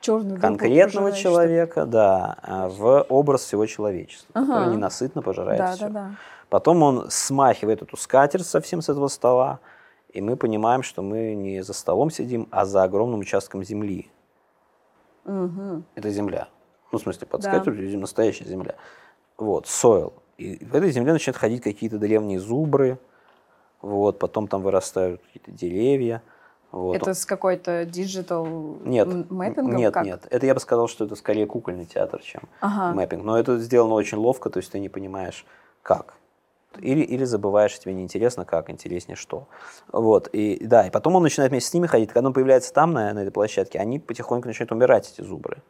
[0.00, 4.46] Черную конкретного человека, да, э, в образ всего человечества, ага.
[4.46, 5.84] который ненасытно пожирает да, все.
[5.84, 6.10] Да, да.
[6.52, 9.60] Потом он смахивает эту скатерть совсем с этого стола,
[10.12, 14.10] и мы понимаем, что мы не за столом сидим, а за огромным участком земли.
[15.24, 15.82] Угу.
[15.94, 16.48] Это земля.
[16.92, 17.98] Ну, в смысле, под скатертью да.
[17.98, 18.74] настоящая земля.
[19.38, 20.12] Вот, soil.
[20.36, 22.98] И в этой земле начинают ходить какие-то древние зубры,
[23.80, 26.22] вот, потом там вырастают какие-то деревья.
[26.70, 26.94] Вот.
[26.96, 29.76] Это с какой-то digital нет, мэппингом?
[29.76, 30.04] Нет, как?
[30.04, 30.26] нет.
[30.28, 32.94] Это я бы сказал, что это скорее кукольный театр, чем ага.
[32.94, 33.24] мэппинг.
[33.24, 35.46] Но это сделано очень ловко, то есть ты не понимаешь,
[35.80, 36.16] как.
[36.78, 39.48] Или, или забываешь, тебе неинтересно, как, интереснее что.
[39.92, 42.10] Вот, и да, и потом он начинает вместе с ними ходить.
[42.12, 45.62] Когда он появляется там, на, на этой площадке, они потихоньку начинают умирать, эти зубры.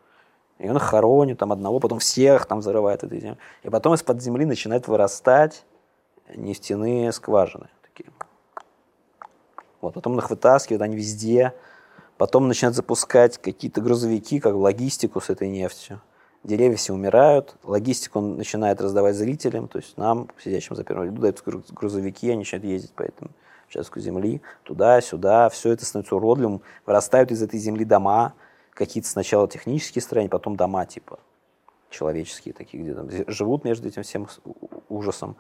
[0.59, 3.39] И он хоронит, там одного, потом всех там взрывает этой землей.
[3.63, 5.65] И потом из-под земли начинают вырастать
[6.35, 7.69] нефтяные скважины.
[7.83, 8.11] Такие.
[9.81, 11.53] Вот, потом их вытаскивает, они везде.
[12.17, 16.01] Потом начинают запускать какие-то грузовики, как логистику с этой нефтью
[16.45, 21.21] деревья все умирают, логистику он начинает раздавать зрителям, то есть нам, сидящим за первым ряду,
[21.21, 23.31] дают грузовики, они начинают ездить по этому
[23.69, 28.35] участку земли, туда-сюда, все это становится уродливым, вырастают из этой земли дома,
[28.75, 31.19] какие-то сначала технические строения, потом дома типа
[31.91, 34.27] человеческие такие, где там живут между этим всем
[34.89, 35.37] ужасом.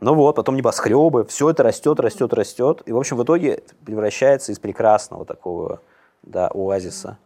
[0.00, 2.82] Ну вот, потом небоскребы, все это растет, растет, растет.
[2.84, 5.80] И, в общем, в итоге превращается из прекрасного такого
[6.22, 7.18] да, оазиса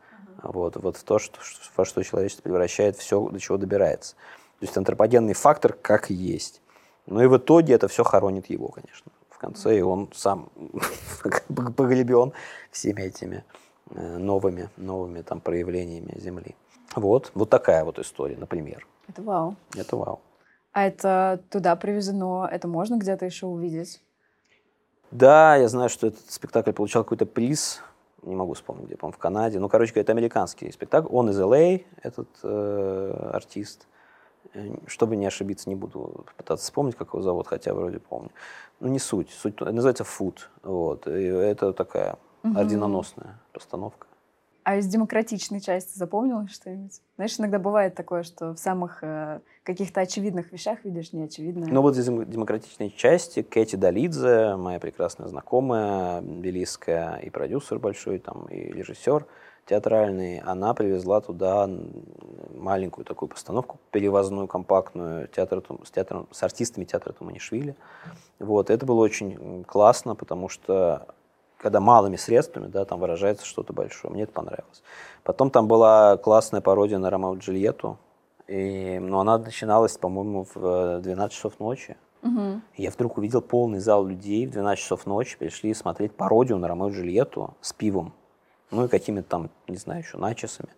[0.42, 1.38] вот, вот в то, что,
[1.76, 4.14] во что человечество превращает все, до чего добирается.
[4.58, 6.60] То есть антропогенный фактор как есть.
[7.06, 9.10] Ну и в итоге это все хоронит его, конечно.
[9.30, 10.50] В конце и он сам
[11.48, 12.32] поглебен
[12.70, 13.44] всеми этими
[13.90, 16.54] э, новыми, новыми там проявлениями Земли.
[16.94, 18.86] Вот, вот такая вот история, например.
[19.08, 19.56] Это вау.
[19.74, 20.20] Это вау.
[20.72, 24.00] А это туда привезено, это можно где-то еще увидеть?
[25.10, 27.82] Да, я знаю, что этот спектакль получал какой-то приз
[28.22, 29.58] не могу вспомнить, где, по-моему, в Канаде.
[29.58, 31.08] Ну, короче, это американский спектакль.
[31.10, 33.86] Он из LA, этот э, артист.
[34.54, 38.30] Э, чтобы не ошибиться, не буду пытаться вспомнить, как его зовут, хотя вроде помню.
[38.80, 39.30] Ну, не суть.
[39.30, 40.38] Суть называется Food.
[40.62, 41.06] Вот.
[41.06, 42.58] И это такая угу.
[42.58, 44.06] орденоносная постановка.
[44.62, 47.00] А из демократичной части запомнила что-нибудь?
[47.16, 51.68] Знаешь, иногда бывает такое, что в самых э, каких-то очевидных вещах видишь неочевидное.
[51.68, 58.46] Ну вот из демократичной части Кэти Долидзе, моя прекрасная знакомая, белийская и продюсер большой, там,
[58.46, 59.26] и режиссер
[59.66, 61.70] театральный, она привезла туда
[62.54, 67.76] маленькую такую постановку, перевозную, компактную, театр, с, театром, с артистами театра Туманишвили.
[68.40, 71.06] Вот, это было очень классно, потому что
[71.60, 74.12] когда малыми средствами, да, там выражается что-то большое.
[74.12, 74.82] Мне это понравилось.
[75.22, 77.98] Потом там была классная пародия на Ромео и Джульетту.
[78.48, 81.96] И, ну, она начиналась, по-моему, в 12 часов ночи.
[82.22, 82.60] Угу.
[82.76, 86.88] Я вдруг увидел полный зал людей в 12 часов ночи, пришли смотреть пародию на Ромео
[86.88, 88.14] и Джульетту с пивом.
[88.70, 90.70] ну и какими-то там, не знаю, еще начесами.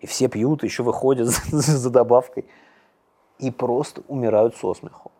[0.00, 2.46] И все пьют, еще выходят за, за добавкой
[3.38, 5.10] и просто умирают со смеху.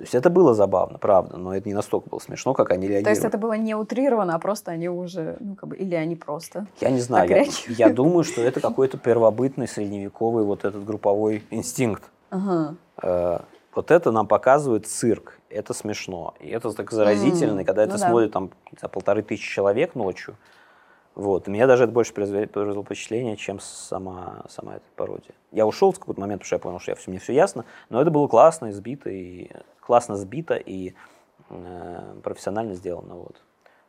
[0.00, 3.04] То есть это было забавно, правда, но это не настолько было смешно, как они реагировали.
[3.04, 6.16] То есть это было не утрировано, а просто они уже, ну как бы, или они
[6.16, 6.66] просто.
[6.80, 12.04] Я не знаю, я, я думаю, что это какой-то первобытный средневековый вот этот групповой инстинкт.
[12.30, 12.76] Ага.
[13.02, 13.40] Э,
[13.74, 17.98] вот это нам показывает цирк, это смешно, и это так заразительно, mm, когда это ну
[17.98, 20.34] смотрит там за полторы тысячи человек ночью.
[21.14, 21.48] Вот.
[21.48, 25.34] Меня даже это больше произвело впечатление, чем сама, сама эта пародия.
[25.52, 27.64] Я ушел в какой-то момент, потому что я понял, что я, все, мне все ясно,
[27.88, 29.50] но это было классно, избито, и
[29.80, 30.94] классно сбито и
[31.50, 33.16] э, профессионально сделано.
[33.16, 33.42] Вот.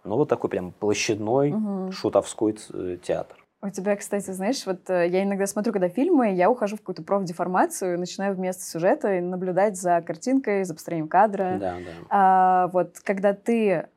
[0.04, 1.92] Но вот такой прям площадной угу.
[1.92, 3.38] шутовской э, театр.
[3.64, 7.04] У тебя, кстати, знаешь, вот э, я иногда смотрю, когда фильмы, я ухожу в какую-то
[7.04, 11.58] профдеформацию, начинаю вместо сюжета наблюдать за картинкой, за построением кадра.
[11.60, 11.92] Да, да.
[12.10, 13.88] А, вот когда ты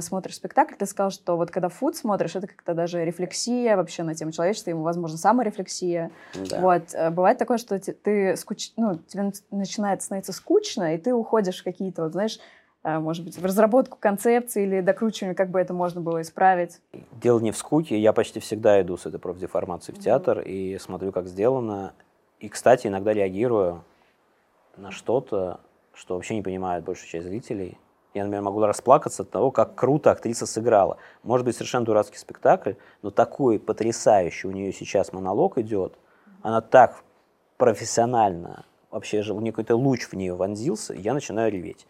[0.00, 4.14] смотришь спектакль, ты сказал, что вот когда фуд смотришь, это как-то даже рефлексия вообще на
[4.14, 6.10] тему человечества, ему, возможно, саморефлексия.
[6.34, 6.60] Да.
[6.60, 6.94] Вот.
[6.94, 8.72] Э, бывает такое, что ты скуч...
[8.76, 12.38] ну, тебе начинает становиться скучно, и ты уходишь в какие-то, вот, знаешь,
[12.84, 16.80] э, может быть, в разработку концепции или докручивание, как бы это можно было исправить?
[17.12, 17.98] Дело не в скуке.
[17.98, 20.44] Я почти всегда иду с этой профдеформацией в театр mm-hmm.
[20.48, 21.94] и смотрю, как сделано.
[22.38, 23.82] И, кстати, иногда реагирую
[24.76, 25.60] на что-то,
[25.94, 27.78] что вообще не понимает большая часть зрителей.
[28.14, 30.98] Я, например, могу расплакаться от того, как круто актриса сыграла.
[31.24, 35.98] Может быть, совершенно дурацкий спектакль, но такой потрясающий у нее сейчас монолог идет.
[36.42, 37.02] Она так
[37.56, 41.88] профессионально, вообще же у нее какой-то луч в нее вонзился, и я начинаю реветь.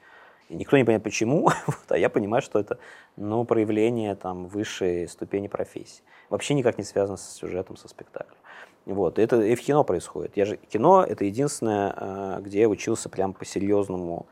[0.48, 1.50] И никто не понимает, почему,
[1.88, 2.78] а я понимаю, что это
[3.16, 6.02] ну, проявление там, высшей ступени профессии.
[6.30, 8.38] Вообще никак не связано с сюжетом, со спектаклем.
[8.86, 9.18] Вот.
[9.18, 10.36] Это и в кино происходит.
[10.36, 14.26] Я же, кино— это единственное, э, где я учился прям по-серьезному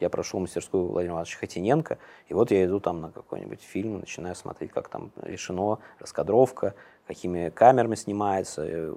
[0.00, 4.34] я прошел мастерскую Владимира Ивановича Хотиненко, и вот я иду там на какой-нибудь фильм, начинаю
[4.34, 6.74] смотреть, как там решено, раскадровка,
[7.06, 8.94] какими камерами снимается.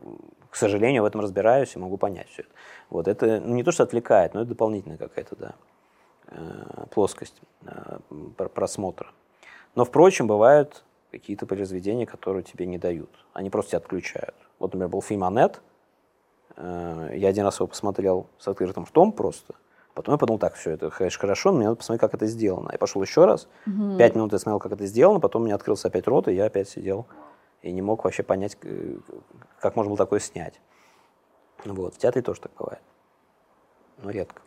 [0.50, 2.52] К сожалению, в этом разбираюсь и могу понять все это.
[2.90, 5.56] Вот это ну, не то, что отвлекает, но это дополнительная какая-то да,
[6.28, 8.00] э, плоскость э,
[8.54, 9.12] просмотра.
[9.76, 13.10] Но, впрочем, бывают какие-то произведения, которые тебе не дают.
[13.34, 14.36] Они просто тебя отключают.
[14.60, 15.62] Вот, например, был фильм «Аннет».
[16.58, 19.56] Э, я один раз его посмотрел с открытым ртом просто–
[19.94, 22.70] Потом я подумал, так, все, это, конечно, хорошо, но мне надо посмотреть, как это сделано.
[22.72, 23.98] Я пошел еще раз, угу.
[23.98, 26.46] пять минут я смотрел, как это сделано, потом у меня открылся опять рот, и я
[26.46, 27.08] опять сидел
[27.62, 28.58] и не мог вообще понять,
[29.60, 30.60] как можно было такое снять.
[31.66, 32.82] Вот, в театре тоже так бывает,
[34.02, 34.42] но редко.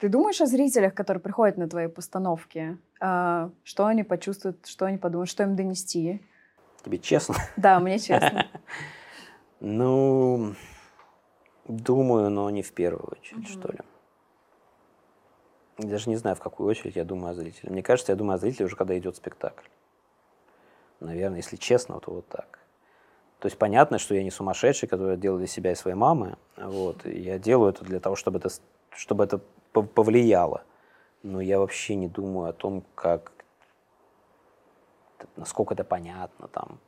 [0.00, 2.76] Ты думаешь о зрителях, которые приходят на твои постановки?
[3.00, 6.20] А, что они почувствуют, что они подумают, что им донести?
[6.84, 7.36] Тебе честно?
[7.56, 8.46] Да, мне честно.
[9.64, 10.56] Ну,
[11.68, 13.78] думаю, но не в первую очередь, что ли
[15.78, 17.72] даже не знаю, в какую очередь я думаю о зрителе.
[17.72, 19.66] Мне кажется, я думаю о зрителе уже когда идет спектакль.
[21.00, 22.58] Наверное, если честно, то вот так.
[23.40, 26.36] То есть понятно, что я не сумасшедший, который делаю для себя и своей мамы.
[26.56, 28.50] Вот, я делаю это для того, чтобы это,
[28.90, 29.40] чтобы это
[29.72, 30.62] повлияло.
[31.24, 33.32] Но я вообще не думаю о том, как,
[35.36, 36.78] насколько это понятно там.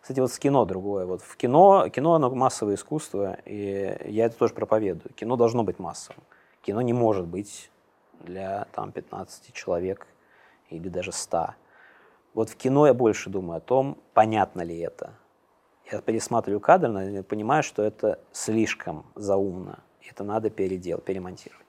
[0.00, 1.06] Кстати, вот с кино другое.
[1.06, 5.14] Вот в кино, кино оно массовое искусство, и я это тоже проповедую.
[5.14, 6.22] Кино должно быть массовым.
[6.62, 7.70] Кино не может быть
[8.20, 10.06] для там, 15 человек
[10.70, 11.54] или даже 100.
[12.34, 15.14] Вот в кино я больше думаю о том, понятно ли это.
[15.90, 19.80] Я пересматриваю кадр, но понимаю, что это слишком заумно.
[20.08, 21.64] Это надо переделать, перемонтировать.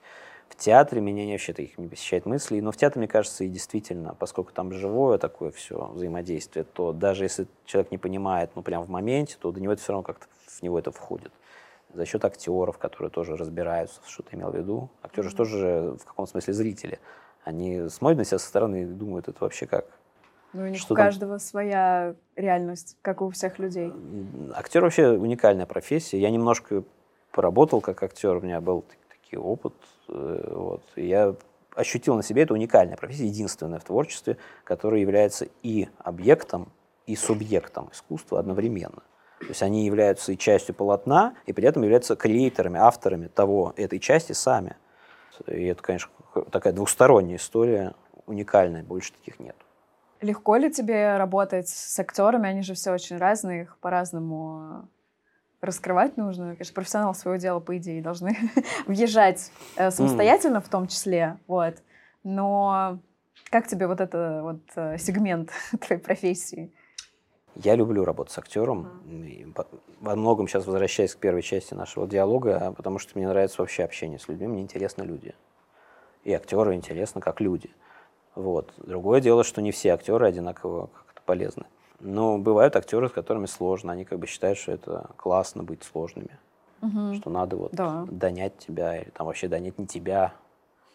[0.48, 4.14] В театре меня вообще таких не посещает мысли, но в театре, мне кажется, и действительно,
[4.18, 8.88] поскольку там живое такое все взаимодействие, то даже если человек не понимает, ну, прям в
[8.88, 11.32] моменте, то до него это все равно как-то в него это входит
[11.94, 14.90] за счет актеров, которые тоже разбираются, что ты имел в виду.
[15.02, 16.98] Актеры же тоже в каком смысле зрители.
[17.44, 19.86] Они смотрят на себя со стороны и думают, это вообще как?
[20.52, 21.40] Ну, у них что у каждого там?
[21.40, 23.92] своя реальность, как у всех людей.
[24.54, 26.18] Актер вообще уникальная профессия.
[26.18, 26.82] Я немножко
[27.30, 29.74] поработал как актер, у меня был такой опыт.
[30.08, 30.82] Э, вот.
[30.96, 31.34] И я
[31.74, 36.72] ощутил на себе, это уникальная профессия, единственная в творчестве, которая является и объектом,
[37.06, 39.02] и субъектом искусства одновременно.
[39.40, 43.98] То есть они являются и частью полотна, и при этом являются креаторами, авторами того, этой
[43.98, 44.76] части сами.
[45.46, 46.10] И это, конечно,
[46.50, 47.94] такая двусторонняя история,
[48.26, 49.56] уникальная, больше таких нет.
[50.22, 52.48] Легко ли тебе работать с актерами?
[52.48, 54.88] Они же все очень разные, их по-разному
[55.60, 56.52] раскрывать нужно.
[56.52, 58.36] Конечно, профессионал своего дела, по идее, должны
[58.86, 60.64] въезжать э, самостоятельно mm.
[60.64, 61.38] в том числе.
[61.46, 61.76] Вот.
[62.24, 62.98] Но
[63.50, 66.72] как тебе вот этот вот э, сегмент твоей профессии?
[67.62, 68.88] Я люблю работать с актером.
[70.00, 74.18] Во многом сейчас возвращаясь к первой части нашего диалога, потому что мне нравится вообще общение
[74.18, 75.34] с людьми, мне интересны люди.
[76.24, 77.70] И актеры интересны как люди.
[78.34, 78.74] Вот.
[78.78, 81.64] Другое дело, что не все актеры одинаково как-то полезны.
[82.00, 83.92] Ну, бывают актеры, с которыми сложно.
[83.92, 86.38] Они как бы считают, что это классно быть сложными.
[86.82, 87.14] Угу.
[87.14, 88.04] Что надо вот да.
[88.10, 90.34] донять тебя, или там вообще донять не тебя,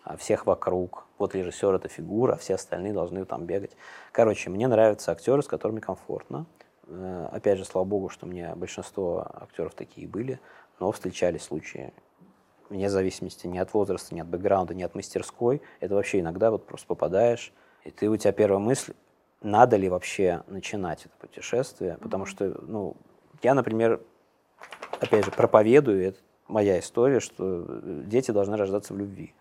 [0.03, 1.05] а всех вокруг.
[1.17, 3.71] Вот режиссер это фигура, а все остальные должны там бегать.
[4.11, 6.45] Короче, мне нравятся актеры, с которыми комфортно.
[6.87, 10.39] Э, опять же, слава богу, что мне большинство актеров такие были,
[10.79, 11.93] но встречались случаи
[12.71, 15.61] вне зависимости ни от возраста, ни от бэкграунда, ни от мастерской.
[15.81, 18.93] Это вообще иногда вот просто попадаешь, и ты у тебя первая мысль,
[19.41, 22.95] надо ли вообще начинать это путешествие, потому что, ну,
[23.41, 24.01] я, например,
[24.99, 29.33] опять же, проповедую, это моя история, что дети должны рождаться в любви.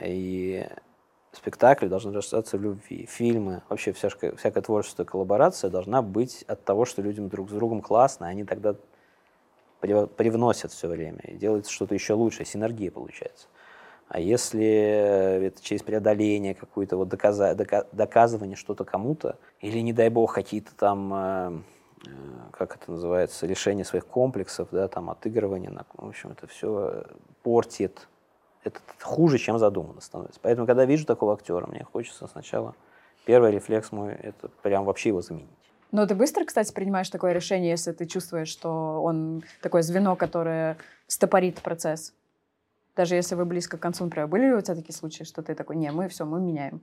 [0.00, 0.66] И
[1.32, 3.06] спектакли должны рождаться в любви.
[3.08, 7.82] Фильмы, вообще всякое, всякое творчество, коллаборация должна быть от того, что людям друг с другом
[7.82, 8.74] классно, они тогда
[9.80, 13.46] привносят все время и делают что-то еще лучше, синергия получается.
[14.08, 14.66] А если
[15.46, 17.54] это через преодоление, какое-то вот доказа,
[17.92, 21.60] доказывание что-то кому-то, или, не дай бог, какие-то там, э,
[22.06, 22.10] э,
[22.50, 27.04] как это называется, решения своих комплексов, да, там, отыгрывание, в общем, это все
[27.44, 28.08] портит.
[28.62, 30.40] Это хуже, чем задумано становится.
[30.42, 32.74] Поэтому, когда вижу такого актера, мне хочется сначала,
[33.24, 35.48] первый рефлекс мой, это прям вообще его заменить.
[35.92, 40.76] Но ты быстро, кстати, принимаешь такое решение, если ты чувствуешь, что он такое звено, которое
[41.06, 42.14] стопорит процесс?
[42.94, 45.54] Даже если вы близко к концу, например, были ли у тебя такие случаи, что ты
[45.54, 46.80] такой, не, мы все, мы меняем?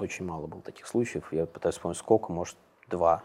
[0.00, 1.32] Очень мало было таких случаев.
[1.32, 2.56] Я пытаюсь вспомнить, сколько, может,
[2.88, 3.22] два.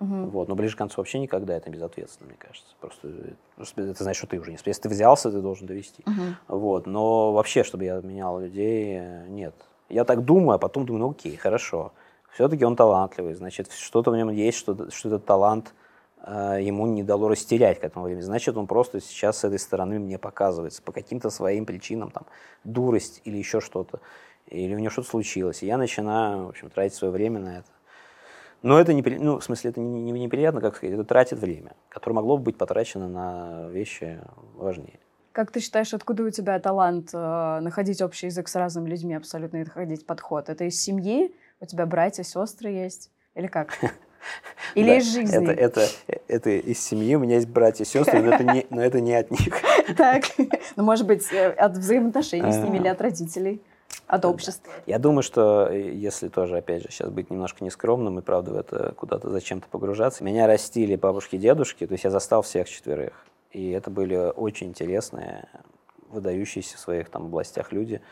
[0.00, 0.26] Угу.
[0.26, 0.48] Вот.
[0.48, 2.74] Но ближе к концу вообще никогда это безответственно, мне кажется.
[2.80, 3.08] Просто,
[3.56, 6.02] просто это значит, что ты уже не Если ты взялся, ты должен довести.
[6.06, 6.58] Угу.
[6.58, 6.86] Вот.
[6.86, 9.54] Но вообще, чтобы я менял людей, нет.
[9.88, 11.92] Я так думаю, а потом думаю, ну окей, хорошо.
[12.34, 15.72] Все-таки он талантливый, значит, что-то в нем есть, что, что этот талант
[16.26, 18.22] э, ему не дало растерять к этому времени.
[18.22, 22.24] Значит, он просто сейчас с этой стороны мне показывается по каким-то своим причинам, там,
[22.64, 24.00] дурость или еще что-то,
[24.48, 25.62] или у него что-то случилось.
[25.62, 27.68] И я начинаю, в общем, тратить свое время на это.
[28.64, 31.72] Но это не, ну, в смысле, это не, не, неприятно, как сказать, это тратит время,
[31.90, 34.18] которое могло бы быть потрачено на вещи
[34.54, 34.98] важнее.
[35.32, 39.58] Как ты считаешь, откуда у тебя талант э, находить общий язык с разными людьми, абсолютно
[39.58, 40.48] находить подход?
[40.48, 43.10] Это из семьи у тебя братья, сестры есть?
[43.34, 43.78] Или как?
[44.74, 45.52] Или да, из жизни?
[45.52, 45.88] Это, это,
[46.26, 49.12] это из семьи, у меня есть братья и сестры, но это не, но это не
[49.12, 49.60] от них.
[49.98, 50.24] Так,
[50.76, 53.60] ну, может быть, э, от взаимоотношений с ними или от родителей?
[54.06, 54.72] От общества.
[54.86, 58.56] Я думаю, что э, если тоже, опять же, сейчас быть немножко нескромным и, правда, в
[58.56, 63.24] это куда-то зачем-то погружаться, меня растили бабушки и дедушки, то есть я застал всех четверых.
[63.50, 65.48] И это были очень интересные,
[66.10, 68.02] выдающиеся в своих там областях люди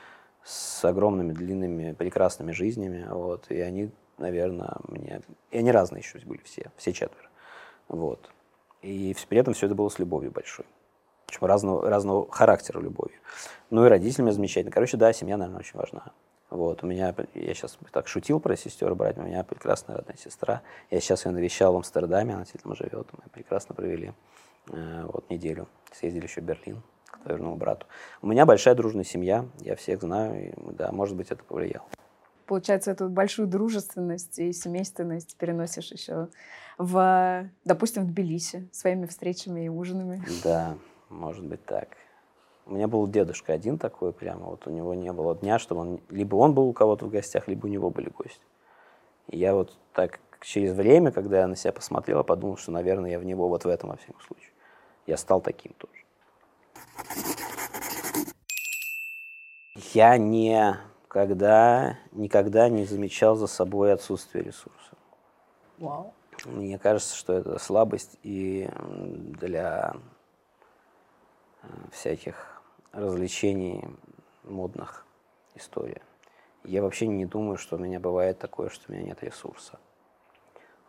[0.44, 3.06] с огромными, длинными, прекрасными жизнями.
[3.10, 5.20] Вот, и они, наверное, мне...
[5.50, 7.28] И они разные еще были все, все четверо.
[7.88, 8.30] Вот.
[8.80, 10.64] И при этом все это было с любовью большой.
[11.32, 13.18] Причем разного, разного характера любовью.
[13.70, 14.70] Ну и родители меня замечательно.
[14.70, 16.12] Короче, да, семья, наверное, очень важна.
[16.50, 20.60] Вот, у меня, я сейчас так шутил про сестер, брать, у меня прекрасная родная сестра.
[20.90, 24.12] Я сейчас ее навещал в Амстердаме, она там живет, мы прекрасно провели
[24.70, 25.68] э, вот неделю.
[25.90, 27.86] Съездили еще в Берлин к двоюродному брату.
[28.20, 31.86] У меня большая дружная семья, я всех знаю, и, да, может быть, это повлияло.
[32.44, 36.28] Получается, эту большую дружественность и семейственность переносишь еще
[36.76, 40.22] в, допустим, в Тбилиси своими встречами и ужинами.
[40.44, 40.76] Да,
[41.12, 41.96] может быть так.
[42.66, 46.00] У меня был дедушка один такой прямо, вот у него не было дня, чтобы он,
[46.10, 48.40] либо он был у кого-то в гостях, либо у него были гости.
[49.28, 53.18] И я вот так через время, когда я на себя посмотрел, подумал, что, наверное, я
[53.18, 54.52] в него вот в этом, во всяком случае.
[55.06, 55.92] Я стал таким тоже.
[59.92, 64.98] Я никогда, никогда не замечал за собой отсутствие ресурсов.
[65.78, 66.14] Вау.
[66.44, 69.94] Мне кажется, что это слабость и для
[71.90, 73.84] всяких развлечений
[74.44, 75.06] модных
[75.54, 76.02] история.
[76.64, 79.78] Я вообще не думаю, что у меня бывает такое, что у меня нет ресурса.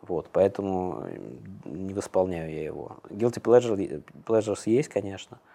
[0.02, 1.08] Вот, поэтому
[1.66, 2.98] не восполняю я его.
[3.10, 5.40] Guilty pleasure, pleasures есть, конечно–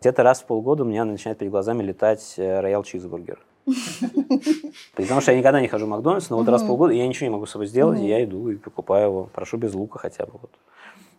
[0.00, 3.40] где-то раз в полгода у меня начинает перед глазами летать роял чизбургер.
[4.94, 7.26] Потому что я никогда не хожу в Макдональдс, но вот раз в полгода я ничего
[7.26, 9.24] не могу с собой сделать, я иду и покупаю его.
[9.32, 10.38] Прошу без лука хотя бы.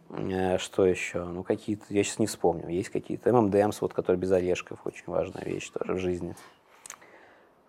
[0.10, 1.24] Э, что еще?
[1.24, 2.70] Ну, какие-то, я сейчас не вспомню.
[2.70, 6.36] Есть какие-то ММДМС, вот, которые без орешков, очень важная вещь тоже в жизни.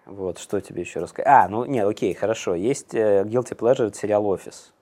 [0.06, 1.26] Вот, что тебе еще рассказать?
[1.28, 2.54] А, ну, нет, окей, хорошо.
[2.54, 4.72] Есть uh, Guilty Pleasure, сериал «Офис».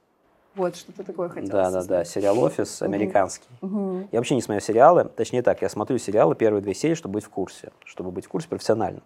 [0.54, 1.50] Вот, что-то такое хотел.
[1.50, 2.04] Да, да, да.
[2.04, 3.48] Сериал «Офис» американский.
[3.60, 4.08] Угу.
[4.10, 5.04] Я вообще не смотрю сериалы.
[5.04, 7.70] Точнее так, я смотрю сериалы первые две серии, чтобы быть в курсе.
[7.84, 9.02] Чтобы быть в курсе профессионально.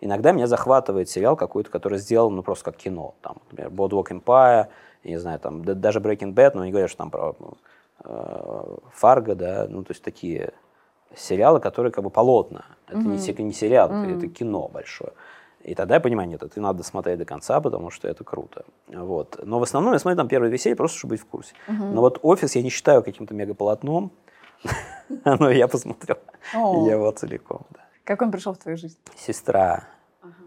[0.00, 3.14] Иногда меня захватывает сериал какой-то, который сделан, ну, просто как кино.
[3.22, 4.68] Там, например, Boardwalk Empire,
[5.04, 7.44] я не знаю, там, да, даже Breaking Bad, но не говорят, что там про э,
[8.02, 10.52] Фарго, да, ну, то есть такие
[11.14, 12.64] сериалы, которые как бы полотна.
[12.86, 13.10] Это угу.
[13.10, 14.10] не, не сериал, угу.
[14.10, 15.12] это, кино большое.
[15.62, 18.64] И тогда я понимаю, нет, это надо смотреть до конца, потому что это круто.
[18.88, 19.38] Вот.
[19.42, 21.54] Но в основном я смотрю там первые две серии, просто чтобы быть в курсе.
[21.68, 21.84] Угу.
[21.84, 24.10] Но вот офис я не считаю каким-то мегаполотном,
[25.24, 26.18] но я посмотрел
[26.54, 27.66] его целиком.
[28.04, 28.98] Как он пришел в твою жизнь?
[29.16, 29.84] Сестра.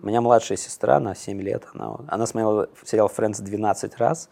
[0.02, 1.66] У меня младшая сестра на 7 лет.
[1.74, 4.30] Она, она смотрела сериал «Френдс» 12 раз,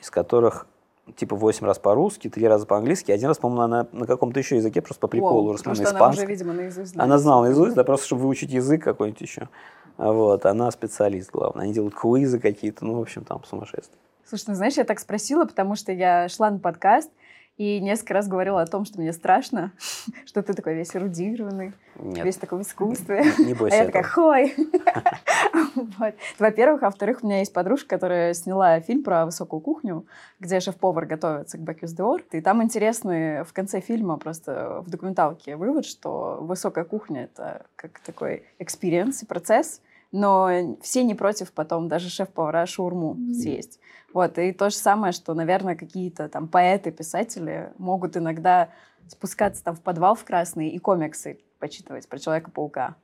[0.00, 0.66] из которых
[1.14, 4.82] типа 8 раз по-русски, 3 раза по-английски, один раз, по-моему, она на каком-то еще языке
[4.82, 7.06] просто по приколу что она уже, видимо, наизусть знает.
[7.06, 9.48] Она знала наизусть, да, просто чтобы выучить язык какой-нибудь еще.
[9.96, 11.64] Вот, она специалист, главное.
[11.64, 13.98] Они делают квизы какие-то, ну, в общем, там сумасшествие.
[14.28, 17.10] Слушай, ну знаешь, я так спросила, потому что я шла на подкаст,
[17.56, 19.72] и несколько раз говорила о том, что мне страшно,
[20.26, 22.24] что ты такой весь эрудированный, Нет.
[22.24, 23.24] весь такой в искусстве.
[23.38, 24.54] Не бойся А я такая, хой.
[26.38, 26.82] Во-первых.
[26.82, 30.06] А во-вторых, у меня есть подружка, которая сняла фильм про высокую кухню,
[30.38, 32.22] где шеф-повар готовится к Bocuse d'Or.
[32.32, 38.00] И там интересный в конце фильма просто в документалке вывод, что высокая кухня— это как
[38.00, 39.80] такой experience и процесс,
[40.12, 43.80] но все не против потом даже шеф-повара шаурму съесть.
[44.16, 48.70] Вот, и то же самое, что, наверное, какие-то там поэты, писатели могут иногда
[49.08, 52.94] спускаться там в подвал в красный и комиксы почитывать про Человека-паука.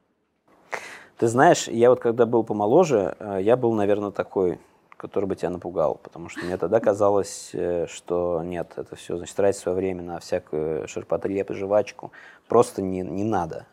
[1.18, 4.58] Ты знаешь, я вот когда был помоложе, э, я был, наверное, такой,
[4.96, 9.36] который бы тебя напугал, потому что мне тогда казалось, э, что нет, это все, значит,
[9.36, 12.10] тратить свое время на всякую ширпотреб и жвачку
[12.48, 13.66] просто не, не надо.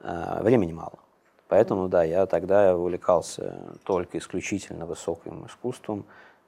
[0.00, 0.98] Э, времени мало.
[1.48, 6.06] Поэтому, да, я тогда увлекался только исключительно высоким искусством,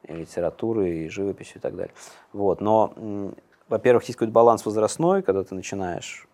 [0.09, 1.94] и литературой, и живописью и так далее.
[2.32, 2.61] Вот.
[2.61, 3.34] Но,
[3.68, 6.28] во-первых, есть какой-то баланс возрастной, когда ты начинаешь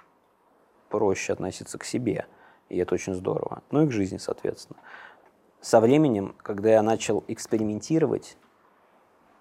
[0.89, 2.27] проще относиться к себе,
[2.69, 3.63] и это очень здорово.
[3.71, 4.79] Ну и к жизни, соответственно.
[5.61, 8.37] Со временем, когда я начал экспериментировать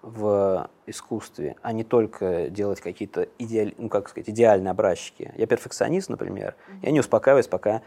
[0.02, 5.32] в искусстве, а не только делать какие-то идеаль, ну, как сказать, идеальные образчики.
[5.36, 6.54] Я перфекционист, например.
[6.82, 7.82] Я не успокаиваюсь, пока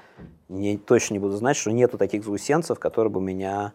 [0.50, 3.74] не, точно не буду знать, что нету таких заусенцев, которые бы меня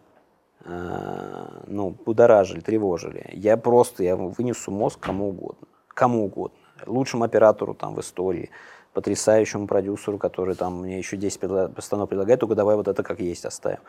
[0.67, 3.29] ну, будоражили, тревожили.
[3.33, 5.67] Я просто я вынесу мозг кому угодно.
[5.87, 6.57] Кому угодно.
[6.85, 8.49] Лучшему оператору там в истории,
[8.93, 13.45] потрясающему продюсеру, который там мне еще 10 постанов предлагает, только давай вот это как есть
[13.45, 13.79] оставим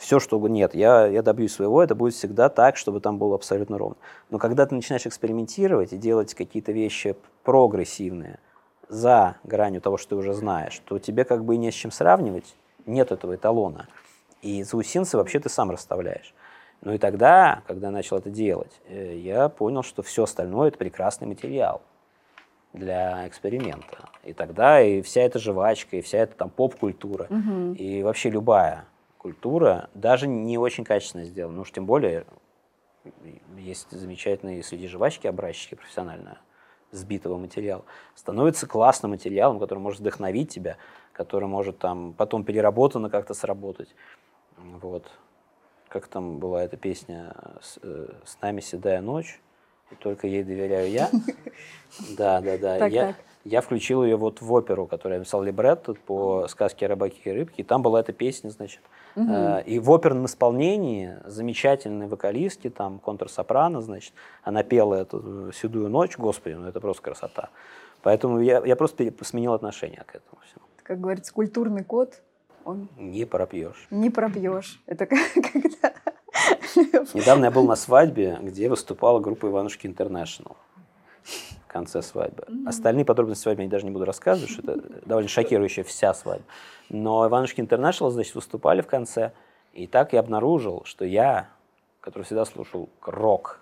[0.00, 3.76] все, что нет, я, я добьюсь своего, это будет всегда так, чтобы там было абсолютно
[3.76, 3.96] ровно.
[4.30, 8.38] Но когда ты начинаешь экспериментировать и делать какие-то вещи прогрессивные
[8.88, 11.90] за гранью того, что ты уже знаешь, то тебе как бы и не с чем
[11.90, 12.56] сравнивать,
[12.86, 13.88] нет этого эталона.
[14.42, 16.34] И заусинцы вообще ты сам расставляешь.
[16.82, 20.78] Ну и тогда, когда я начал это делать, э, я понял, что все остальное это
[20.78, 21.82] прекрасный материал
[22.72, 24.08] для эксперимента.
[24.24, 27.74] И тогда и вся эта жвачка, и вся эта там поп-культура, угу.
[27.74, 28.86] и вообще любая
[29.18, 31.56] культура даже не очень качественно сделана.
[31.56, 32.24] Ну уж тем более
[33.58, 36.38] есть замечательные среди жвачки образчики профессионально
[36.92, 37.84] сбитого материала.
[38.14, 40.76] Становится классным материалом, который может вдохновить тебя,
[41.12, 43.94] который может там потом переработано как-то сработать.
[44.80, 45.10] Вот.
[45.88, 49.40] Как там была эта песня «С, э, с нами седая ночь»,
[49.90, 51.10] и только ей доверяю я.
[52.16, 52.86] Да, да, да.
[52.86, 57.30] Я, я включил ее вот в оперу, которую я написал либретто по сказке «Рыбаки и
[57.32, 57.62] рыбки».
[57.62, 58.80] И там была эта песня, значит,
[59.16, 59.32] Угу.
[59.66, 66.54] И в оперном исполнении замечательные вокалистки, там контрсопрано, значит, она пела эту «Седую ночь», господи,
[66.54, 67.50] ну это просто красота.
[68.02, 70.64] Поэтому я, я просто сменил отношение к этому всему.
[70.82, 72.22] Как говорится, культурный код,
[72.64, 72.88] он...
[72.96, 73.86] Не пропьешь.
[73.90, 74.82] Не пропьешь.
[74.86, 75.06] Это
[75.52, 75.92] когда...
[77.14, 80.56] Недавно я был на свадьбе, где выступала группа Иванушки Интернешнл
[81.22, 82.44] в конце свадьбы.
[82.48, 82.68] Mm-hmm.
[82.68, 86.44] Остальные подробности свадьбы я даже не буду рассказывать, что это довольно шокирующая вся свадьба.
[86.88, 89.32] Но Иванушки Интернешнл, значит, выступали в конце.
[89.72, 91.48] И так я обнаружил, что я,
[92.00, 93.60] который всегда слушал рок,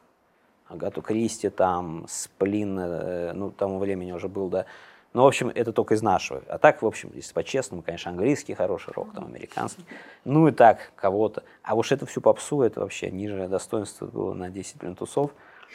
[0.68, 4.66] Агату Кристи, там, Сплин, э, ну, тому времени уже был, да.
[5.14, 6.42] Ну, в общем, это только из нашего.
[6.48, 9.84] А так, в общем, если по-честному, конечно, английский хороший рок, там, американский.
[10.24, 11.44] Ну и так, кого-то.
[11.62, 15.30] А уж это всю попсу, это вообще ниже достоинства было на 10 плинтусов.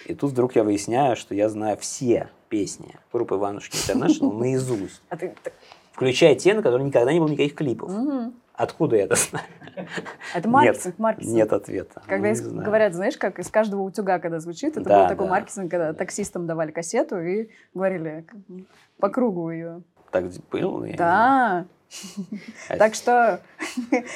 [0.06, 5.02] И тут вдруг я выясняю, что я знаю все песни группы Иванушки Интернешнл наизусть.
[5.10, 5.18] А
[5.92, 7.92] включая те, на которые никогда не было никаких клипов.
[8.54, 9.46] Откуда я это знаю?
[10.36, 11.34] Это маркетинг, нет, маркетинг.
[11.34, 12.02] Нет ответа.
[12.06, 15.26] Когда ну, из, говорят, знаешь, как из каждого утюга, когда звучит, это да, был такой
[15.26, 15.32] да.
[15.32, 18.26] маркетинг, когда таксистам давали кассету и говорили
[19.00, 19.82] по кругу ее.
[20.12, 20.88] Так было?
[20.96, 21.66] Да.
[22.70, 23.42] Так что...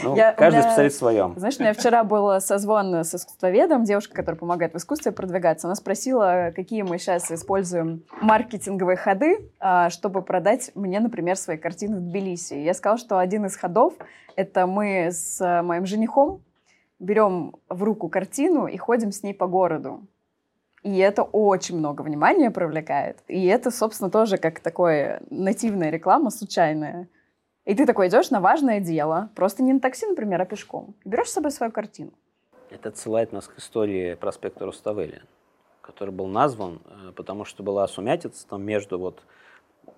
[0.04, 1.34] Ну, я, каждый меня, специалист в своем.
[1.38, 5.68] Знаешь, у меня вчера был созвон с искусствоведом, девушка, которая помогает в искусстве продвигаться.
[5.68, 11.98] Она спросила, какие мы сейчас используем маркетинговые ходы, а, чтобы продать мне, например, свои картины
[11.98, 12.54] в Тбилиси.
[12.56, 13.94] Я сказала, что один из ходов—
[14.36, 16.42] это мы с моим женихом
[17.00, 20.02] берем в руку картину и ходим с ней по городу.
[20.84, 23.18] И это очень много внимания привлекает.
[23.28, 27.08] И это, собственно, тоже как такое нативная реклама, случайная.
[27.68, 30.96] И ты такой идешь на важное дело, просто не на такси, например, а пешком.
[31.04, 32.14] Берешь с собой свою картину.
[32.70, 35.22] Это отсылает нас к истории проспекта Руставели,
[35.82, 39.22] который был назван, э, потому что была сумятица там между вот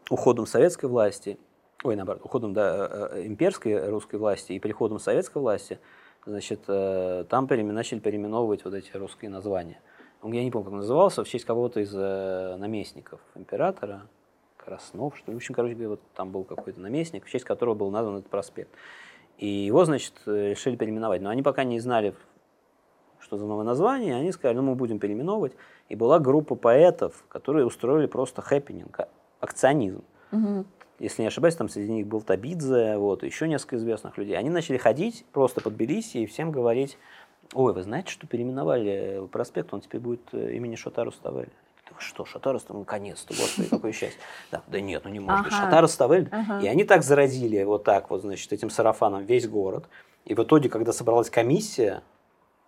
[0.09, 1.37] уходом советской власти,
[1.83, 5.77] ой, наоборот, уходом да, э, э, имперской русской власти и приходом советской власти,
[6.25, 9.79] значит, там начали переименовывать вот эти русские названия.
[10.23, 14.07] Я не помню, как он назывался, в честь кого-то из наместников императора,
[14.69, 15.35] Краснов, что ли.
[15.35, 18.29] В общем, короче говоря, вот там был какой-то наместник, в честь которого был назван этот
[18.29, 18.69] проспект.
[19.39, 21.21] И его, значит, решили переименовать.
[21.21, 22.13] Но они пока не знали,
[23.19, 25.53] что за новое название, они сказали, ну мы будем переименовывать.
[25.87, 28.99] И была группа поэтов, которые устроили просто хэппенинг,
[29.39, 30.03] акционизм.
[30.31, 30.65] Угу.
[30.99, 34.37] Если не ошибаюсь, там среди них был Табидзе, вот, еще несколько известных людей.
[34.37, 36.97] Они начали ходить просто по Тбилиси и всем говорить,
[37.53, 40.75] ой, вы знаете, что переименовали проспект, он теперь будет э, имени
[41.97, 44.19] Что, Шатар Ставель, наконец-то, господи, какое счастье.
[44.51, 46.29] Да, да нет, ну не может быть, Шатар Ставель.
[46.61, 49.89] И они так заразили вот так вот, значит, этим сарафаном весь город.
[50.25, 52.03] И в итоге, когда собралась комиссия,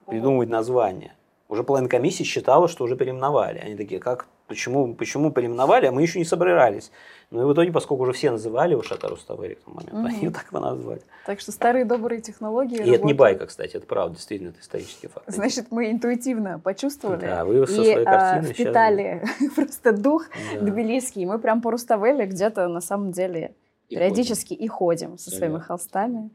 [0.06, 1.16] придумывать название.
[1.48, 3.60] Уже половина комиссии считала, что уже переименовали.
[3.60, 6.92] Они такие, как, почему, почему переименовали, а мы еще не собирались.
[7.30, 10.06] Ну и в итоге, поскольку уже все называли его Шатару Ставери в тот момент, угу.
[10.06, 11.02] они так его назвали.
[11.26, 12.76] Так что старые добрые технологии.
[12.76, 12.98] И работают.
[12.98, 15.26] это не байка, кстати, это правда, действительно, это исторический факт.
[15.28, 19.54] Значит, мы интуитивно почувствовали да, вы со и своей а, впитали сейчас...
[19.56, 20.60] просто дух да.
[20.60, 21.26] тбилисский.
[21.26, 23.56] Мы прям по Руставели где-то на самом деле
[23.88, 24.66] и периодически ходим.
[24.66, 25.60] и ходим со своими да.
[25.62, 26.30] холстами.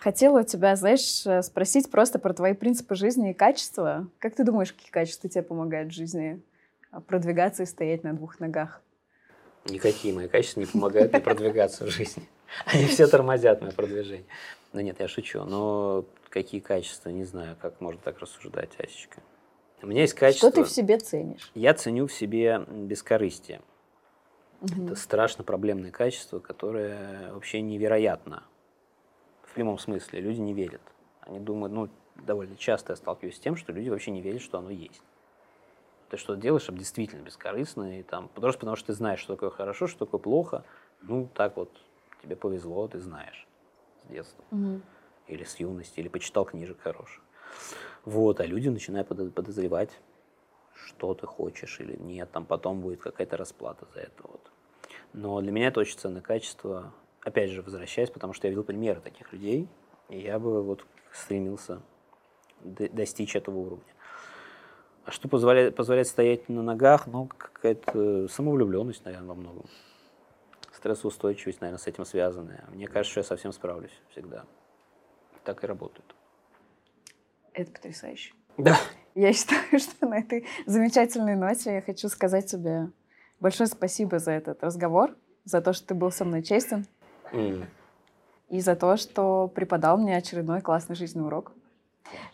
[0.00, 4.08] Хотела у тебя, знаешь, спросить просто про твои принципы жизни и качества.
[4.18, 6.40] Как ты думаешь, какие качества тебе помогают в жизни
[7.06, 8.82] продвигаться и стоять на двух ногах?
[9.66, 12.24] Никакие мои качества не помогают мне продвигаться в жизни.
[12.66, 14.26] Они все тормозят мое продвижение.
[14.72, 15.44] Ну нет, я шучу.
[15.44, 19.20] Но какие качества, не знаю, как можно так рассуждать, Асечка.
[19.82, 20.50] У меня есть качество...
[20.50, 21.50] Что ты в себе ценишь?
[21.54, 23.60] Я ценю в себе бескорыстие.
[24.60, 24.86] Угу.
[24.86, 28.44] Это страшно проблемное качество, которое вообще невероятно
[29.44, 30.20] в прямом смысле.
[30.20, 30.82] Люди не верят.
[31.22, 31.88] Они думают, ну,
[32.26, 35.02] довольно часто я сталкиваюсь с тем, что люди вообще не верят, что оно есть.
[36.10, 39.50] Ты что делаешь, чтобы действительно бескорыстно, и там, просто потому что ты знаешь, что такое
[39.50, 40.64] хорошо, что такое плохо,
[41.02, 41.70] ну, так вот,
[42.20, 43.46] тебе повезло, ты знаешь
[44.02, 44.44] с детства.
[44.50, 44.80] Угу.
[45.28, 47.22] Или с юности, или почитал книжек хороших.
[48.04, 50.00] Вот, а люди начинают подозревать,
[50.74, 54.22] что ты хочешь или нет, там потом будет какая-то расплата за это.
[54.24, 54.50] Вот.
[55.12, 56.92] Но для меня это очень ценное качество,
[57.22, 59.68] опять же, возвращаясь, потому что я видел примеры таких людей,
[60.08, 61.82] и я бы вот стремился
[62.64, 63.94] достичь этого уровня.
[65.04, 67.06] А что позволяет, позволяет стоять на ногах?
[67.06, 69.66] Ну, какая-то самовлюбленность, наверное, во многом.
[70.72, 72.64] Стрессоустойчивость, наверное, с этим связанная.
[72.72, 74.44] Мне кажется, что я совсем справлюсь всегда.
[75.44, 76.14] Так и работает.
[77.52, 78.34] Это потрясающе.
[78.56, 78.76] Да.
[79.14, 82.90] Я считаю, что на этой замечательной ноте я хочу сказать тебе
[83.40, 86.86] большое спасибо за этот разговор, за то, что ты был со мной честен,
[87.32, 87.66] Mm.
[88.48, 91.52] И за то, что преподал мне очередной классный жизненный урок.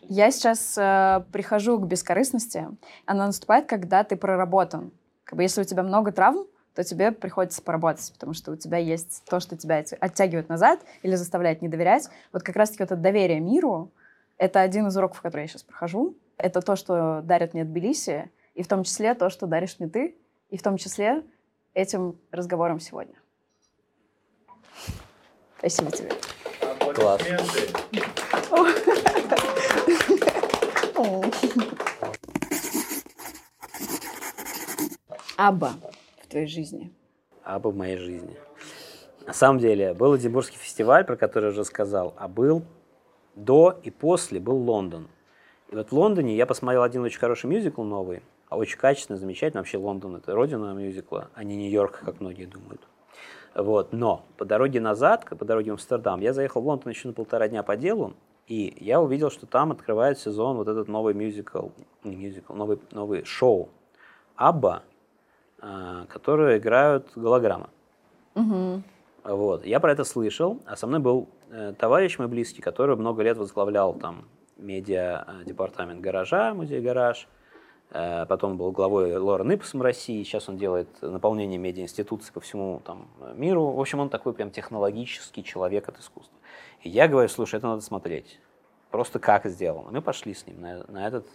[0.02, 2.68] Я сейчас э, прихожу к бескорыстности.
[3.04, 4.92] Она наступает, когда ты проработан.
[5.24, 8.76] Как бы если у тебя много травм, то тебе приходится поработать, потому что у тебя
[8.76, 12.08] есть то, что тебя оттягивает назад или заставляет не доверять.
[12.32, 13.90] Вот как раз-таки вот это доверие миру—
[14.38, 16.16] это один из уроков, который я сейчас прохожу.
[16.36, 20.16] Это то, что дарят мне Тбилиси, и в том числе то, что даришь мне ты,
[20.50, 21.24] и в том числе
[21.72, 23.14] этим разговором сегодня.
[25.58, 26.10] Спасибо тебе.
[26.94, 27.22] Класс.
[35.36, 35.74] Аба
[36.22, 36.90] в твоей жизни?
[37.44, 38.36] Аба в моей жизни.
[39.26, 42.62] На самом деле, был Эдинбургский фестиваль, про который я уже сказал, а был
[43.34, 45.08] до и после был Лондон.
[45.70, 49.60] И вот в Лондоне я посмотрел один очень хороший мюзикл новый, а очень качественный, замечательный.
[49.60, 52.80] Вообще Лондон– это родина мюзикла, а не Нью-Йорк, как многие думают.
[53.54, 53.92] Вот.
[53.92, 57.48] Но по дороге назад, по дороге в Амстердам, я заехал в Лондон еще на полтора
[57.48, 58.14] дня по делу,
[58.46, 61.68] и я увидел, что там открывает сезон вот этот новый мюзикл,
[62.04, 63.68] не мюзикл, новый, новый шоу
[64.36, 64.82] Абба,
[66.08, 67.68] которые играют голограммы.
[68.34, 68.82] Угу.
[69.24, 69.66] Вот.
[69.66, 73.36] Я про это слышал, а со мной был э, товарищ мой близкий, который много лет
[73.36, 77.26] возглавлял там медиа-департамент гаража, музей гараж.
[77.90, 83.08] Э, потом был главой Лорен Ипсом России, сейчас он делает наполнение медиаинституций по всему там,
[83.34, 83.70] миру.
[83.70, 86.36] В общем, он такой прям технологический человек от искусства.
[86.82, 88.40] И я говорю, слушай, это надо смотреть.
[88.90, 89.90] Просто как сделано.
[89.90, 91.26] Мы пошли с ним на, на, этот,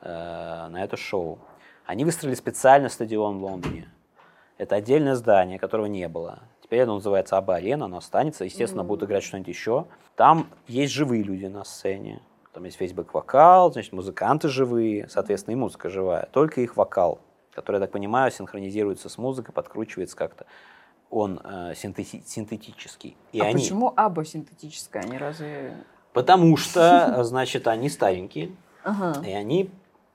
[0.00, 1.38] э, на это шоу.
[1.86, 3.88] Они выстроили специально стадион в Лондоне.
[4.58, 6.40] Это отдельное здание, которого не было.
[6.62, 8.44] Теперь оно называется Аба-арена, оно останется.
[8.44, 8.86] Естественно, mm-hmm.
[8.86, 9.86] будут играть что-нибудь еще.
[10.16, 12.22] Там есть живые люди на сцене.
[12.54, 16.28] Там есть весь бэк-вокал, значит, музыканты живые, соответственно, и музыка живая.
[16.30, 17.20] Только их вокал,
[17.52, 20.46] который, я так понимаю, синхронизируется с музыкой, подкручивается как-то.
[21.10, 23.16] он э, синтети- синтетический.
[23.32, 23.54] И а они...
[23.54, 25.74] почему Абба синтетическая, они разве...
[26.12, 28.52] Потому что, значит, они старенькие,
[29.24, 29.70] и они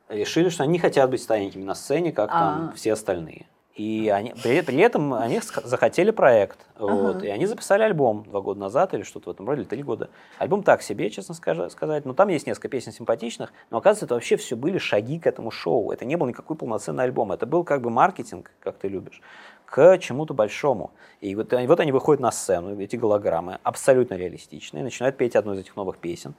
[0.08, 2.74] решили, что они хотят быть старенькими на сцене, как там А.
[2.74, 3.48] все остальные.
[3.80, 6.60] И они, при, при этом они захотели проект.
[6.78, 7.26] Вот, Ага.
[7.26, 10.10] и они записали альбом два года назад или что-то в этом роде, или три года.
[10.38, 12.04] Альбом так себе, честно скажа- сказать.
[12.04, 13.54] Но там есть несколько песен симпатичных.
[13.70, 15.92] Но оказывается, это вообще все были шаги к этому шоу.
[15.92, 17.32] Это не был никакой полноценный альбом.
[17.32, 19.22] Это был как бы маркетинг, как ты любишь,
[19.66, 20.92] к чему-то большому.
[21.22, 25.54] И вот, они- вот они выходят на сцену, эти голограммы, абсолютно реалистичные, начинают петь одну
[25.54, 26.36] из этих новых песен.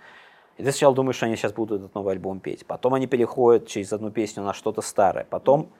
[0.58, 2.66] И ты сначала думаешь, что они сейчас будут этот новый альбом петь.
[2.66, 5.24] Потом они переходят через одну песню на что-то старое.
[5.30, 5.70] Потом,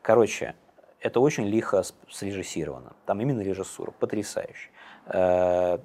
[0.00, 0.54] короче,
[1.00, 2.92] это очень лихо срежиссировано.
[3.06, 4.70] Там именно режиссура, потрясающе.
[5.06, 5.78] Э,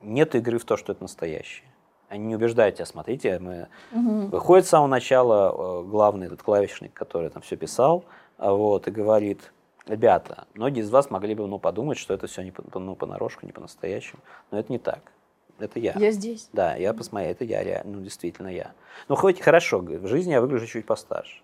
[0.00, 1.68] Нет игры в то, что это настоящее.
[2.08, 3.68] Они не убеждают тебя, смотрите, мы...
[3.92, 8.04] Выходит с самого начала э, главный этот клавишник, который там все писал,
[8.36, 9.52] а вот, и говорит,
[9.86, 13.46] ребята, многие из вас могли бы ну, подумать, что это все не по, ну, понарошку,
[13.46, 15.12] не по-настоящему, но это не так.
[15.60, 15.92] Это я.
[15.98, 16.48] Я здесь.
[16.52, 18.72] Да, я посмотрел, это я, реально, ну, действительно я.
[19.08, 21.42] Ну, хоть хорошо, в жизни я выгляжу чуть постарше.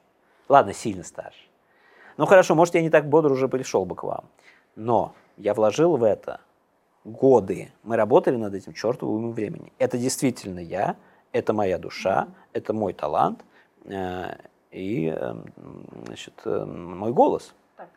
[0.49, 1.47] Ладно, сильно старше.
[2.17, 4.25] Ну, хорошо, может, я не так бодро уже пришел бы к вам.
[4.75, 6.41] Но я вложил в это
[7.05, 7.73] годы.
[7.83, 9.73] Мы работали над этим чертовым времени.
[9.79, 10.97] Это действительно я,
[11.33, 13.45] это моя душа, это мой талант
[13.85, 14.37] э,
[14.71, 15.35] и э,
[16.07, 17.55] значит, э, мой голос.
[17.77, 17.89] Так.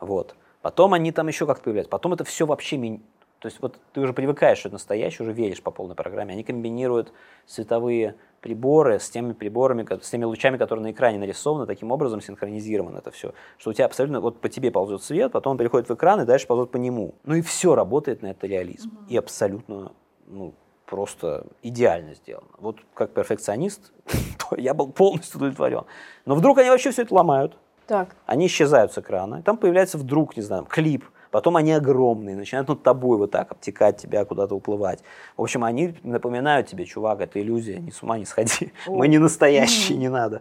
[0.00, 0.34] Вот.
[0.62, 1.90] Потом они там еще как-то появляются.
[1.90, 3.00] Потом это все вообще...
[3.42, 6.32] То есть вот ты уже привыкаешь, что это настоящее, уже веришь по полной программе.
[6.32, 7.12] Они комбинируют
[7.44, 12.98] световые приборы с теми приборами, с теми лучами, которые на экране нарисованы, таким образом синхронизировано
[12.98, 15.94] это все, что у тебя абсолютно, вот по тебе ползет свет, потом он переходит в
[15.94, 17.16] экран и дальше ползет по нему.
[17.24, 18.96] Ну и все работает на это реализм.
[19.08, 19.90] И абсолютно,
[20.28, 20.54] ну,
[20.86, 22.46] просто идеально сделано.
[22.58, 23.92] Вот как перфекционист,
[24.56, 25.82] я был полностью удовлетворен.
[26.26, 27.58] Но вдруг они вообще все это ломают.
[27.88, 28.14] Так.
[28.24, 32.68] Они исчезают с экрана, и там появляется вдруг, не знаю, клип, потом они огромные, начинают
[32.68, 35.00] над тобой вот так обтекать тебя, куда-то уплывать.
[35.36, 38.92] В общем, они напоминают тебе, чувак, это иллюзия, не с ума не сходи, О.
[38.96, 40.40] мы не настоящие, не надо.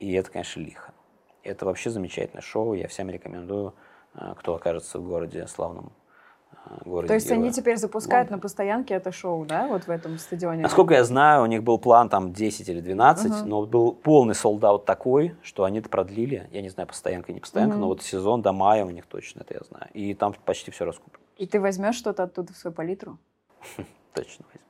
[0.00, 0.92] И это, конечно, лихо.
[1.44, 3.74] Это вообще замечательное шоу, я всем рекомендую,
[4.14, 5.92] э, кто окажется в городе славном,
[6.84, 7.52] городе То есть они Героя.
[7.52, 8.38] теперь запускают Лондон.
[8.38, 10.62] на постоянке это шоу, да, вот в этом стадионе?
[10.62, 13.48] Насколько я знаю, у них был план там 10 или 12, Мгм.
[13.48, 16.48] но был полный солдат такой, что они это продлили.
[16.52, 17.80] Я не знаю, постоянка, не постоянка, Мгм.
[17.82, 19.88] но вот сезон до мая у них точно, это я знаю.
[19.94, 21.24] И там почти все раскуплено.
[21.36, 23.18] И ты возьмешь что-то оттуда в свою палитру?
[24.14, 24.66] Точно возьму.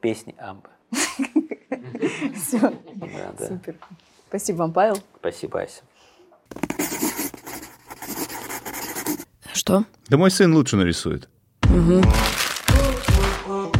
[0.00, 0.68] Песни Амбы.
[2.34, 2.58] Все,
[3.38, 3.76] супер.
[4.28, 4.96] Спасибо вам, Павел.
[5.20, 5.82] Спасибо, Ася.
[9.66, 9.84] Что?
[10.10, 11.26] Да мой сын лучше нарисует.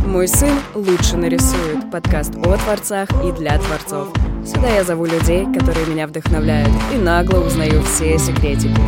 [0.07, 1.91] Мой сын лучше нарисует.
[1.93, 4.09] Подкаст о творцах и для творцов.
[4.47, 8.80] Сюда я зову людей, которые меня вдохновляют, и нагло узнаю все секретики.